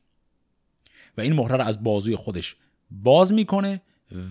و 1.17 1.21
این 1.21 1.33
مهره 1.33 1.57
رو 1.57 1.65
از 1.65 1.83
بازوی 1.83 2.17
خودش 2.17 2.57
باز 2.91 3.33
می‌کنه 3.33 3.81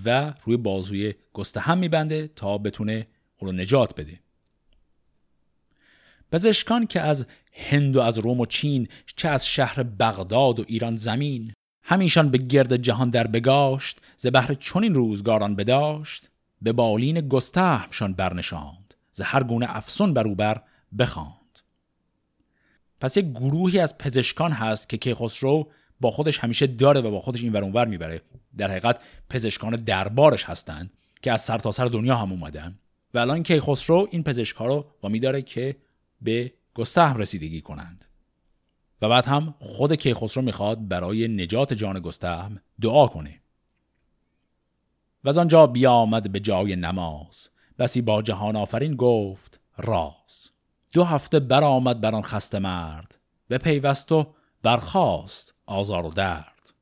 و 0.06 0.34
روی 0.44 0.58
بازوی 0.58 1.14
گستهم 1.34 1.78
میبنده 1.78 2.28
تا 2.28 2.58
بتونه 2.58 3.08
او 3.38 3.48
رو 3.48 3.54
نجات 3.54 3.96
بده. 3.96 4.20
پزشکان 6.32 6.88
که 6.88 7.02
از 7.02 7.26
هند 7.54 7.96
و 7.96 8.02
از 8.02 8.18
روم 8.18 8.40
و 8.40 8.46
چین 8.46 8.88
چه 9.16 9.30
از 9.30 9.48
شهر 9.48 9.84
بغداد 9.84 10.60
و 10.60 10.66
ایران 10.68 10.96
زمین 10.96 11.54
همیشان 11.84 12.30
به 12.30 12.38
گرد 12.38 12.76
جهان 12.76 13.10
در 13.10 13.28
بگاشت 13.28 14.02
ز 14.18 14.28
بهر 14.28 14.54
چنین 14.54 14.94
روزگاران 14.94 15.56
بداشت 15.56 16.30
به 16.62 16.74
بالین 16.74 17.22
گستهمشان 17.28 18.14
برنشاند 18.14 18.94
ز 19.14 19.22
هر 19.22 19.44
گونه 19.44 19.66
افسون 19.70 20.14
بر 20.14 20.28
بر 20.28 20.62
بخواند. 21.00 21.60
پس 23.02 23.18
یک 23.18 23.26
گروهی 23.26 23.80
از 23.80 23.98
پزشکان 23.98 24.52
هست 24.52 24.90
که 24.90 24.98
کیخسرو 24.98 25.72
با 26.00 26.12
خودش 26.12 26.40
همیشه 26.40 26.68
داره 26.68 27.02
و 27.02 27.12
با 27.12 27.20
خودش 27.20 27.44
این 27.44 27.54
ور 27.54 27.86
می‌بره. 27.86 28.22
در 28.58 28.72
حقیقت 28.72 29.00
پزشکان 29.30 29.76
دربارش 29.76 30.44
هستند 30.44 30.94
که 31.22 31.32
از 31.32 31.42
سرتاسر 31.42 31.84
سر 31.86 31.92
دنیا 31.92 32.16
هم 32.16 32.32
اومدن 32.32 32.80
و 33.14 33.20
الان 33.20 33.44
کیخسرو 33.44 34.08
این 34.12 34.24
پزشکا 34.24 34.66
رو 34.66 34.86
وامی 35.04 35.20
داره 35.20 35.42
که 35.42 35.76
به 36.22 36.54
گستهم 36.74 37.18
رسیدگی 37.18 37.62
کنند. 37.62 38.06
و 39.02 39.10
بعد 39.10 39.26
هم 39.26 39.56
خود 39.60 39.94
کیخسرو 39.94 40.44
می‌خواد 40.44 40.88
برای 40.88 41.28
نجات 41.28 41.74
جان 41.74 42.00
گستهم 42.00 42.62
دعا 42.82 43.08
کنه. 43.08 43.42
و 45.24 45.30
از 45.30 45.38
آنجا 45.38 45.68
بیامد 45.68 46.32
به 46.32 46.40
جای 46.40 46.76
نماز. 46.76 47.50
بسی 47.80 48.02
با 48.02 48.22
جهان 48.22 48.56
آفرین 48.56 48.96
گفت 48.96 49.60
راز. 49.78 50.50
دو 50.94 51.04
هفته 51.04 51.40
برآمد 51.40 52.02
بر 52.02 52.16
آن 52.16 52.22
خسته 52.22 52.60
مرد. 52.60 53.18
به 53.48 53.58
پیوست 53.58 54.12
و 54.12 54.34
برخاست. 54.64 55.54
آزار 55.68 56.04
درد. 56.10 56.74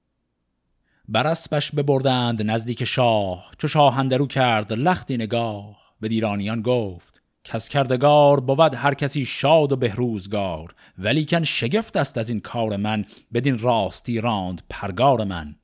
بر 1.08 1.28
اسبش 1.28 1.72
ببردند 1.72 2.52
نزدیک 2.52 2.84
شاه 2.84 3.52
چو 3.58 3.68
شاهندرو 3.68 4.28
کرد 4.28 4.74
لختی 4.74 5.18
نگاه. 5.18 5.86
به 6.02 6.08
دیرانیان 6.08 6.62
گفت 6.62 7.22
کس 7.44 7.70
کردگار 7.70 8.40
بود 8.40 8.76
هر 8.76 8.94
کسی 8.94 9.26
شاد 9.26 9.72
و 9.72 9.76
بهروزگار 9.76 10.76
ولیکن 10.98 11.44
شگفت 11.44 11.98
است 11.98 12.18
از 12.18 12.30
این 12.30 12.40
کار 12.40 12.78
من 12.78 13.06
بدین 13.34 13.60
راستی 13.60 14.22
راند 14.22 14.62
پرگار 14.70 15.24
من. 15.24 15.56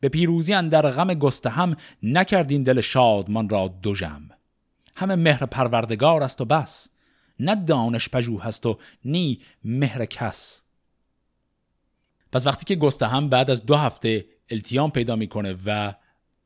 به 0.00 0.08
پیروزی 0.08 0.52
در 0.52 0.90
غم 0.90 1.14
گستهم 1.14 1.76
نکردین 2.02 2.62
دل 2.62 2.80
شادمان 2.80 3.48
را 3.48 3.68
دوژم 3.82 4.30
همه 4.96 5.16
مهر 5.16 5.46
پروردگار 5.46 6.22
است 6.22 6.40
و 6.40 6.44
بس 6.44 6.88
نه 7.40 7.54
دانش 7.54 8.08
پژوه 8.08 8.42
هست 8.42 8.66
و 8.66 8.78
نی 9.04 9.40
مهر 9.64 10.04
کس. 10.04 10.62
پس 12.32 12.46
وقتی 12.46 12.64
که 12.64 12.76
گستهم 12.76 13.28
بعد 13.28 13.50
از 13.50 13.66
دو 13.66 13.76
هفته 13.76 14.24
التیام 14.50 14.90
پیدا 14.90 15.16
می‌کنه 15.16 15.56
و 15.66 15.94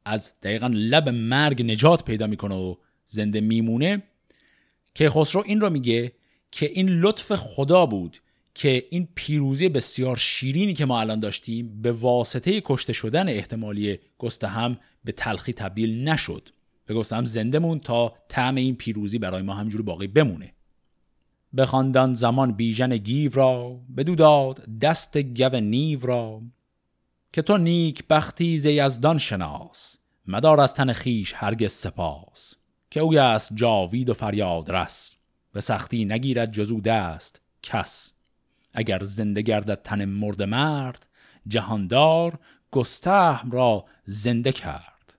از 0.05 0.32
دقیقا 0.43 0.70
لب 0.74 1.09
مرگ 1.09 1.62
نجات 1.62 2.05
پیدا 2.05 2.26
می‌کنه 2.26 2.55
و 2.55 2.74
زنده 3.07 3.41
میمونه 3.41 4.03
که 4.95 5.11
خسرو 5.11 5.43
این 5.47 5.61
رو 5.61 5.70
میگه 5.70 6.12
که 6.51 6.70
این 6.74 6.89
لطف 6.89 7.32
خدا 7.32 7.87
بود 7.87 8.18
که 8.55 8.85
این 8.91 9.09
پیروزی 9.14 9.68
بسیار 9.68 10.16
شیرینی 10.16 10.74
که 10.74 10.87
ما 10.87 11.01
الان 11.01 11.20
داشتیم 11.20 11.82
به 11.82 11.93
واسطه 11.93 12.62
کشته 12.64 12.93
شدن 12.93 13.28
احتمالی 13.28 13.99
گستهم 14.18 14.78
به 15.05 15.12
تلخی 15.12 15.53
تبدیل 15.53 16.09
نشد. 16.09 16.49
و 16.89 16.95
گستهم 16.95 17.24
زنده 17.24 17.59
مون 17.59 17.78
تا 17.78 18.14
طعم 18.28 18.55
این 18.55 18.76
پیروزی 18.76 19.18
برای 19.18 19.43
ما 19.43 19.55
همجور 19.55 19.82
باقی 19.82 20.07
بمونه. 20.07 20.54
بخواندن 21.57 22.15
زمان 22.15 22.53
بیژن 22.53 22.97
گیو 22.97 23.35
را 23.35 23.81
بدو 23.97 24.15
داد 24.15 24.79
دست 24.79 25.19
گو 25.19 25.49
نیو 25.49 26.07
را 26.07 26.43
که 27.33 27.43
تو 27.43 27.59
نیک 27.59 28.05
بختی 28.11 28.59
ز 28.59 28.65
یزدان 28.65 29.19
شناس 29.19 29.97
مدار 30.29 30.61
از 30.61 30.75
تن 30.75 30.93
خیش 30.93 31.33
هرگز 31.37 31.73
سپاس 31.73 32.55
که 32.91 33.01
اوی 33.01 33.19
است 33.19 33.51
جاوید 33.55 34.11
و 34.11 34.15
فریاد 34.15 34.71
رس 34.71 35.17
به 35.53 35.61
سختی 35.61 36.05
نگیرد 36.05 36.53
جزو 36.53 36.81
دست 36.81 37.41
کس. 37.63 38.15
اگر 38.73 39.05
زنده 39.05 39.43
گردد 39.43 39.83
تن 39.83 40.05
مرد 40.05 40.43
مرد 40.43 41.07
جهاندار 41.47 42.39
گستهم 42.71 43.51
را 43.51 43.85
زنده 44.05 44.53
کرد. 44.53 45.15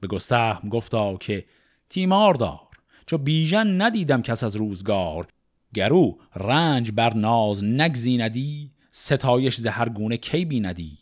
به 0.00 0.06
گستهم 0.06 0.68
گفتا 0.68 1.16
که 1.16 1.44
تیمار 1.88 2.34
دار 2.34 2.67
چو 3.08 3.18
بیژن 3.18 3.82
ندیدم 3.82 4.22
کس 4.22 4.44
از 4.44 4.56
روزگار. 4.56 5.28
گرو 5.74 6.18
رنج 6.34 6.92
بر 6.92 7.14
ناز 7.14 7.64
نگزیندی 7.64 8.72
ستایش 8.90 9.56
زهر 9.56 9.88
گونه 9.88 10.16
کی 10.16 10.44
بیندی. 10.44 10.98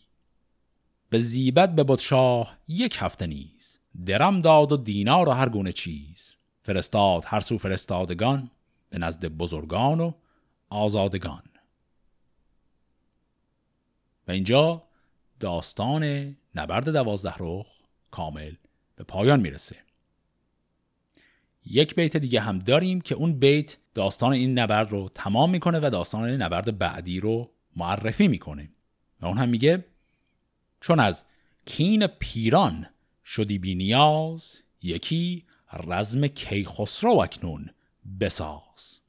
به 1.10 1.18
زیبت 1.18 1.74
به 1.74 1.96
شاه 1.96 2.58
یک 2.68 2.96
هفته 3.00 3.26
نیز 3.26 3.78
درم 4.06 4.40
داد 4.40 4.72
و 4.72 4.76
دینار 4.76 5.28
و 5.28 5.32
هر 5.32 5.48
گونه 5.48 5.72
چیز. 5.72 6.36
فرستاد 6.62 7.22
هر 7.26 7.40
سو 7.40 7.58
فرستادگان 7.58 8.50
به 8.90 8.98
نزد 8.98 9.26
بزرگان 9.26 10.00
و 10.00 10.12
آزادگان. 10.70 11.42
و 14.28 14.32
اینجا 14.32 14.82
داستان 15.40 16.36
نبرد 16.54 16.88
دوازده 16.88 17.34
رخ 17.38 17.66
کامل 18.10 18.52
به 18.96 19.04
پایان 19.04 19.40
می‌رسه. 19.40 19.85
یک 21.66 21.94
بیت 21.94 22.16
دیگه 22.16 22.40
هم 22.40 22.58
داریم 22.58 23.00
که 23.00 23.14
اون 23.14 23.38
بیت 23.38 23.76
داستان 23.94 24.32
این 24.32 24.58
نبرد 24.58 24.90
رو 24.90 25.10
تمام 25.14 25.50
می‌کنه 25.50 25.80
و 25.82 25.90
داستان 25.90 26.30
نبرد 26.30 26.78
بعدی 26.78 27.20
رو 27.20 27.50
معرفی 27.76 28.28
می‌کنه. 28.28 28.70
و 29.20 29.26
اون 29.26 29.38
هم 29.38 29.48
میگه 29.48 29.84
چون 30.80 31.00
از 31.00 31.24
کین 31.66 32.06
پیران 32.06 32.86
شدی 33.24 33.58
بی 33.58 33.74
نیاز 33.74 34.62
یکی 34.82 35.44
رزم 35.86 36.26
کیخسرو 36.26 37.10
اکنون 37.10 37.70
بساز. 38.20 39.00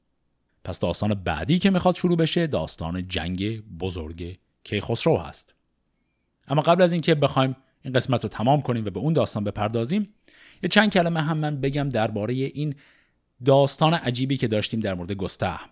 پس 0.64 0.78
داستان 0.78 1.14
بعدی 1.14 1.58
که 1.58 1.70
می‌خواد 1.70 1.94
شروع 1.94 2.16
بشه 2.16 2.46
داستان 2.46 3.08
جنگ 3.08 3.60
بزرگ 3.60 4.38
کیخسرو 4.64 5.18
هست. 5.18 5.54
اما 6.48 6.62
قبل 6.62 6.82
از 6.82 6.92
اینکه 6.92 7.14
بخوایم 7.14 7.56
این 7.82 7.92
قسمت 7.92 8.22
رو 8.22 8.28
تمام 8.28 8.62
کنیم 8.62 8.84
و 8.84 8.90
به 8.90 9.00
اون 9.00 9.12
داستان 9.12 9.44
بپردازیم 9.44 10.14
یه 10.62 10.68
چند 10.68 10.92
کلمه 10.92 11.22
هم 11.22 11.38
من 11.38 11.60
بگم 11.60 11.88
درباره 11.88 12.34
این 12.34 12.74
داستان 13.44 13.94
عجیبی 13.94 14.36
که 14.36 14.48
داشتیم 14.48 14.80
در 14.80 14.94
مورد 14.94 15.12
گستهم. 15.12 15.68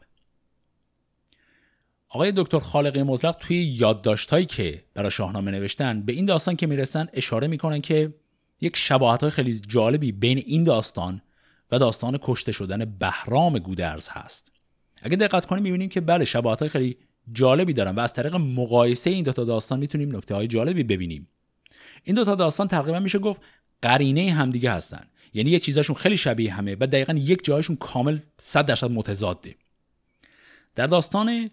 آقای 2.08 2.32
دکتر 2.36 2.58
خالقی 2.58 3.02
مطلق 3.02 3.36
توی 3.36 3.56
یادداشتهایی 3.56 4.46
که 4.46 4.84
برای 4.94 5.10
شاهنامه 5.10 5.50
نوشتن 5.50 6.02
به 6.02 6.12
این 6.12 6.24
داستان 6.24 6.56
که 6.56 6.66
می‌رسن 6.66 7.08
اشاره 7.12 7.46
می‌کنن 7.46 7.80
که 7.80 8.14
یک 8.60 8.76
شباهت 8.76 9.20
های 9.20 9.30
خیلی 9.30 9.60
جالبی 9.68 10.12
بین 10.12 10.42
این 10.46 10.64
داستان 10.64 11.22
و 11.70 11.78
داستان 11.78 12.18
کشته 12.22 12.52
شدن 12.52 12.96
بهرام 12.98 13.58
گودرز 13.58 14.08
هست. 14.10 14.52
اگه 15.02 15.16
دقت 15.16 15.46
کنیم 15.46 15.62
می‌بینیم 15.62 15.88
که 15.88 16.00
بله 16.00 16.24
شباهت 16.24 16.60
های 16.60 16.68
خیلی 16.68 16.96
جالبی 17.32 17.72
دارن 17.72 17.94
و 17.94 18.00
از 18.00 18.12
طریق 18.12 18.34
مقایسه 18.34 19.10
این 19.10 19.24
دوتا 19.24 19.44
داستان 19.44 19.78
می‌تونیم 19.78 20.16
نکته 20.16 20.34
های 20.34 20.46
جالبی 20.46 20.82
ببینیم. 20.82 21.28
این 22.04 22.16
دوتا 22.16 22.34
داستان 22.34 22.68
تقریبا 22.68 23.00
میشه 23.00 23.18
گفت 23.18 23.40
قرینه 23.82 24.32
همدیگه 24.32 24.72
هستن. 24.72 25.06
یعنی 25.34 25.50
یک 25.50 25.64
چیزاشون 25.64 25.96
خیلی 25.96 26.16
شبیه 26.16 26.52
همه 26.52 26.76
و 26.80 26.86
دقیقا 26.86 27.12
یک 27.12 27.44
جایشون 27.44 27.76
کامل 27.76 28.18
100 28.38 28.66
درصد 28.66 28.90
متضاده. 28.90 29.54
در 30.74 30.86
داستان 30.86 31.50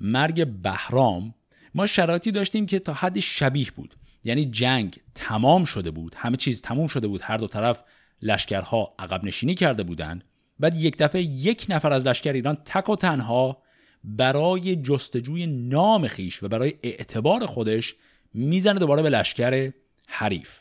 مرگ 0.00 0.46
بهرام 0.46 1.34
ما 1.74 1.86
شرایطی 1.86 2.30
داشتیم 2.30 2.66
که 2.66 2.78
تا 2.78 2.92
حدی 2.92 3.22
شبیه 3.22 3.70
بود. 3.76 3.94
یعنی 4.24 4.44
جنگ 4.44 5.00
تمام 5.14 5.64
شده 5.64 5.90
بود 5.90 6.14
همه 6.18 6.36
چیز 6.36 6.62
تمام 6.62 6.86
شده 6.86 7.06
بود. 7.06 7.22
هر 7.22 7.36
دو 7.36 7.46
طرف 7.46 7.82
لشکرها 8.22 8.94
عقب 8.98 9.24
نشینی 9.24 9.54
کرده 9.54 9.82
بودند 9.82 10.24
بعد 10.60 10.76
یک 10.76 10.96
دفعه 10.98 11.22
یک 11.22 11.66
نفر 11.68 11.92
از 11.92 12.06
لشکر 12.06 12.32
ایران 12.32 12.56
تک 12.64 12.88
و 12.88 12.96
تنها 12.96 13.62
برای 14.04 14.76
جستجوی 14.76 15.46
نام 15.46 16.08
خیش 16.08 16.42
و 16.42 16.48
برای 16.48 16.74
اعتبار 16.82 17.46
خودش 17.46 17.94
می‌زنه 18.34 18.78
دوباره 18.78 19.02
به 19.02 19.10
لشکر 19.10 19.72
حریف. 20.06 20.60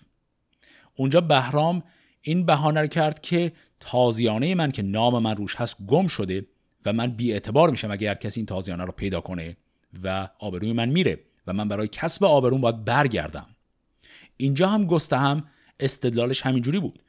اونجا 1.02 1.22
بهرام 1.22 1.84
این 2.22 2.46
بهانه 2.46 2.88
کرد 2.88 3.22
که 3.22 3.52
تازیانه 3.80 4.56
من 4.56 4.72
که 4.72 4.82
نام 4.82 5.24
من 5.24 5.36
روش 5.36 5.56
هست 5.56 5.76
گم 5.88 6.08
شده 6.08 6.46
و 6.86 6.94
من 6.94 7.08
بی 7.12 7.34
اعتبار 7.34 7.70
میشم 7.70 7.92
اگر 7.92 8.14
کسی 8.14 8.40
این 8.40 8.46
تازیانه 8.46 8.84
رو 8.84 8.92
پیدا 8.92 9.22
کنه 9.22 9.58
و 10.04 10.30
آبروی 10.40 10.74
من 10.74 10.90
میره 10.90 11.20
و 11.48 11.54
من 11.54 11.68
برای 11.68 11.88
کسب 11.88 12.24
آبروم 12.24 12.62
باید 12.62 12.86
برگردم. 12.86 13.46
اینجا 14.38 14.68
هم 14.70 14.86
گستهم 14.86 15.44
استدلالش 15.80 16.42
همینجوری 16.42 16.80
بود. 16.80 17.00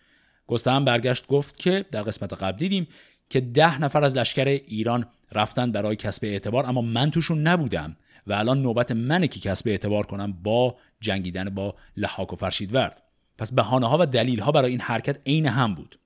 گستهم 0.47 0.85
برگشت 0.85 1.27
گفت 1.27 1.59
که 1.59 1.85
در 1.91 2.03
قسمت 2.03 2.33
قبل 2.33 2.59
دیدیم 2.59 2.89
که 3.31 3.41
ده 3.41 3.81
نفر 3.81 4.05
از 4.05 4.17
لشکر 4.17 4.45
ایران 4.45 5.07
رفتن 5.33 5.73
برای 5.73 5.97
کسب 5.97 6.25
اعتبار 6.25 6.67
اما 6.67 6.81
من 6.81 7.11
توشون 7.11 7.43
نبودم 7.43 7.97
و 8.27 8.33
الان 8.33 8.63
نوبت 8.63 8.93
منه 8.93 9.29
که 9.29 9.41
کسب 9.41 9.69
اعتبار 9.69 10.07
کنم 10.07 10.33
با 10.33 10.77
جنگیدن 11.01 11.51
با 11.51 11.75
لحاک 11.97 12.33
و 12.33 12.37
فرشیدورد. 12.37 13.03
پس 13.43 13.53
بهانه 13.53 13.89
ها 13.89 13.99
و 14.01 14.07
دلیل 14.07 14.41
ها 14.41 14.53
برای 14.53 14.71
این 14.71 14.81
حرکت 14.81 15.19
عین 15.27 15.47
هم 15.47 15.75
بود. 15.75 15.99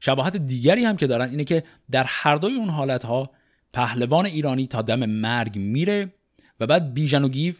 شباهت 0.00 0.36
دیگری 0.36 0.84
هم 0.84 0.96
که 0.96 1.06
دارن 1.06 1.30
اینه 1.30 1.44
که 1.44 1.64
در 1.90 2.04
هر 2.08 2.36
دوی 2.36 2.54
اون 2.54 2.68
حالت 2.68 3.04
ها 3.04 3.30
پهلوان 3.72 4.26
ایرانی 4.26 4.66
تا 4.66 4.82
دم 4.82 5.06
مرگ 5.06 5.58
میره 5.58 6.14
و 6.60 6.66
بعد 6.66 6.94
بیژن 6.94 7.24
و 7.24 7.28
گیو 7.28 7.54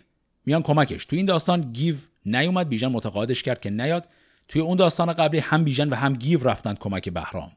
میان 0.47 0.63
کمکش. 0.63 1.05
تو 1.05 1.17
این 1.17 1.27
داستان 1.27 1.61
گیو 1.61 1.95
نیومد 2.25 2.69
بیژن 2.69 2.87
متقاعدش 2.87 3.43
کرد 3.43 3.61
که 3.61 3.71
نیاد. 3.71 4.09
توی 4.49 4.63
اون 4.63 4.77
داستان 4.77 5.13
قبلی 5.13 5.39
هم 5.39 5.65
بیژن 5.65 5.89
و 5.89 5.95
هم 5.95 6.15
گیو 6.15 6.49
رفتن 6.49 6.75
کمک 6.75 7.09
بهرام. 7.09 7.53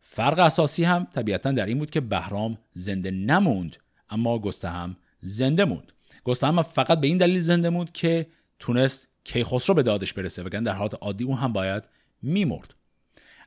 فرق 0.00 0.38
اساسی 0.38 0.84
هم 0.84 1.06
طبیعتا 1.14 1.52
در 1.52 1.66
این 1.66 1.78
بود 1.78 1.90
که 1.90 2.00
بهرام 2.00 2.58
زنده 2.74 3.10
نموند 3.10 3.76
اما 4.10 4.38
گستهم 4.38 4.96
زنده 5.20 5.64
موند. 5.64 5.92
گستهم 6.24 6.62
فقط 6.62 7.00
به 7.00 7.06
این 7.06 7.18
دلیل 7.18 7.40
زنده 7.40 7.70
موند 7.70 7.92
که 7.92 8.26
تونست 8.58 9.09
کیخسرو 9.24 9.74
به 9.74 9.82
دادش 9.82 10.12
برسه 10.12 10.42
وگرنه 10.42 10.64
در 10.64 10.74
حالت 10.74 10.94
عادی 11.00 11.24
اون 11.24 11.36
هم 11.36 11.52
باید 11.52 11.84
میمرد. 12.22 12.74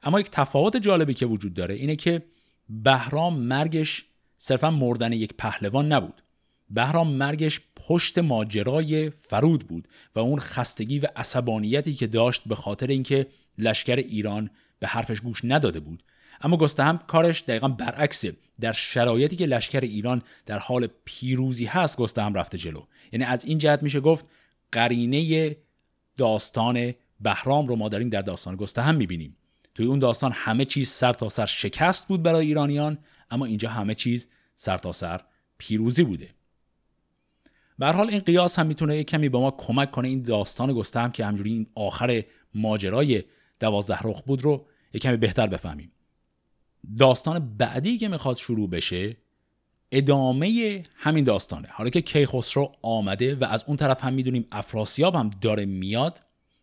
اما 0.04 0.20
یک 0.20 0.30
تفاوت 0.30 0.78
جالبی 0.78 1.14
که 1.14 1.26
وجود 1.26 1.54
داره 1.54 1.76
اینه 1.76 1.96
که 1.96 2.22
بهرام 2.70 3.40
مرگش 3.40 4.06
صرفا 4.38 4.72
مردن 4.72 5.14
یک 5.14 5.34
پهلوان 5.38 5.92
نبود. 5.92 6.22
بهرام 6.70 7.08
مرگش 7.08 7.62
پشت 7.76 8.20
ماجرای 8.20 9.10
فرود 9.10 9.68
بود 9.68 9.88
و 10.16 10.20
اون 10.20 10.40
خستگی 10.40 11.00
و 11.00 11.08
عصبانیتی 11.16 11.94
که 11.94 12.08
داشت 12.08 12.42
به 12.46 12.56
خاطر 12.56 12.88
اینکه 12.88 13.28
لشکر 13.58 13.96
ایران 13.96 14.50
به 14.80 14.88
حرفش 14.88 15.22
گوش 15.22 15.42
نداده 15.44 15.80
بود. 15.80 16.04
اما 16.42 16.58
گستهم 16.58 16.98
کارش 16.98 17.44
دقیقا 17.44 17.68
برعکسه. 17.68 18.34
در 18.62 18.72
شرایطی 18.72 19.36
که 19.36 19.46
لشکر 19.46 19.80
ایران 19.80 20.22
در 20.46 20.60
حال 20.60 20.88
پیروزی 21.06 21.66
هست 21.66 21.98
گستهم 21.98 22.34
رفته 22.34 22.58
جلو. 22.58 22.84
یعنی 23.12 23.26
از 23.26 23.46
این 23.46 23.58
جهت 23.58 23.84
میشه 23.84 24.00
گفت 24.00 24.26
قرینه 24.74 25.56
داستان 26.18 26.94
بهرام 27.20 27.68
رو 27.68 27.76
ما 27.76 27.90
داریم 27.90 28.10
در 28.10 28.22
داستان 28.22 28.56
گستهم 28.56 28.96
می‌بینیم. 28.96 29.38
توی 29.76 29.86
اون 29.86 30.00
داستان 30.00 30.32
همه 30.32 30.66
چیز 30.66 30.90
سر 30.90 31.14
تا 31.14 31.30
سر 31.30 31.46
شکست 31.46 32.08
بود 32.08 32.24
برای 32.24 32.46
ایرانیان 32.46 32.98
اما 33.32 33.46
اینجا 33.46 33.70
همه 33.70 33.96
چیز 33.96 34.28
سر 34.56 34.78
تا 34.78 34.92
سر 34.92 35.22
پیروزی 35.58 36.04
بوده. 36.04 36.30
به 37.80 37.88
حال 37.88 38.10
این 38.10 38.20
قیاس 38.20 38.60
هم 38.60 38.68
می‌تونه 38.68 38.98
یک 38.98 39.08
کمی 39.08 39.30
به 39.30 39.38
ما 39.38 39.52
کمک 39.52 39.92
کنه 39.92 40.08
این 40.08 40.22
داستان 40.22 40.74
گستهم 40.74 41.12
که 41.12 41.26
همجوری 41.26 41.52
این 41.52 41.68
آخر 41.76 42.24
ماجرای 42.54 43.24
دوازده 43.60 44.00
رخ 44.04 44.22
بود 44.22 44.44
رو 44.44 44.68
یک 44.94 45.02
کمی 45.02 45.18
بهتر 45.18 45.48
بفهمیم. 45.48 45.92
داستان 46.98 47.58
بعدی 47.58 47.98
که 47.98 48.08
می‌خواد 48.08 48.38
شروع 48.38 48.70
بشه 48.70 49.18
ادامه 49.94 50.84
همین 50.96 51.24
داستانه. 51.24 51.68
حالا 51.72 51.90
که 51.90 52.02
کیخسرو 52.02 52.72
آمده 52.82 53.36
و 53.36 53.44
از 53.44 53.64
اون 53.68 53.78
طرف 53.78 54.04
هم 54.04 54.14
می‌دونیم 54.14 54.48
افراسیاب 54.52 55.16
هم 55.16 55.30
داره 55.42 55.66
میاد 55.66 56.22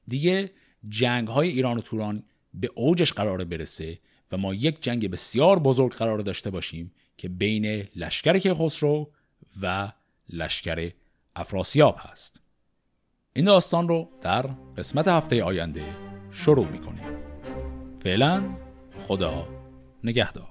دیگه 0.08 0.50
جنگ 0.88 1.28
های 1.28 1.48
ایران 1.48 1.78
و 1.78 1.80
توران 1.80 2.22
به 2.54 2.70
اوجش 2.74 3.12
قرار 3.12 3.44
برسه 3.44 3.98
و 4.32 4.36
ما 4.36 4.54
یک 4.54 4.82
جنگ 4.82 5.10
بسیار 5.10 5.58
بزرگ 5.58 5.92
قرار 5.92 6.18
داشته 6.18 6.50
باشیم 6.50 6.92
که 7.16 7.28
بین 7.28 7.88
لشکر 7.96 8.38
کیخسرو 8.38 9.10
و 9.62 9.92
لشکر 10.28 10.90
افراسیاب 11.36 11.96
هست. 11.98 12.40
این 13.32 13.44
داستان 13.44 13.88
رو 13.88 14.08
در 14.22 14.46
قسمت 14.76 15.08
هفته 15.08 15.44
آینده 15.44 15.84
شروع 16.30 16.66
می‌کنیم. 16.66 17.04
فعلا 18.02 18.56
خدا 19.00 19.48
نگهدار. 20.04 20.49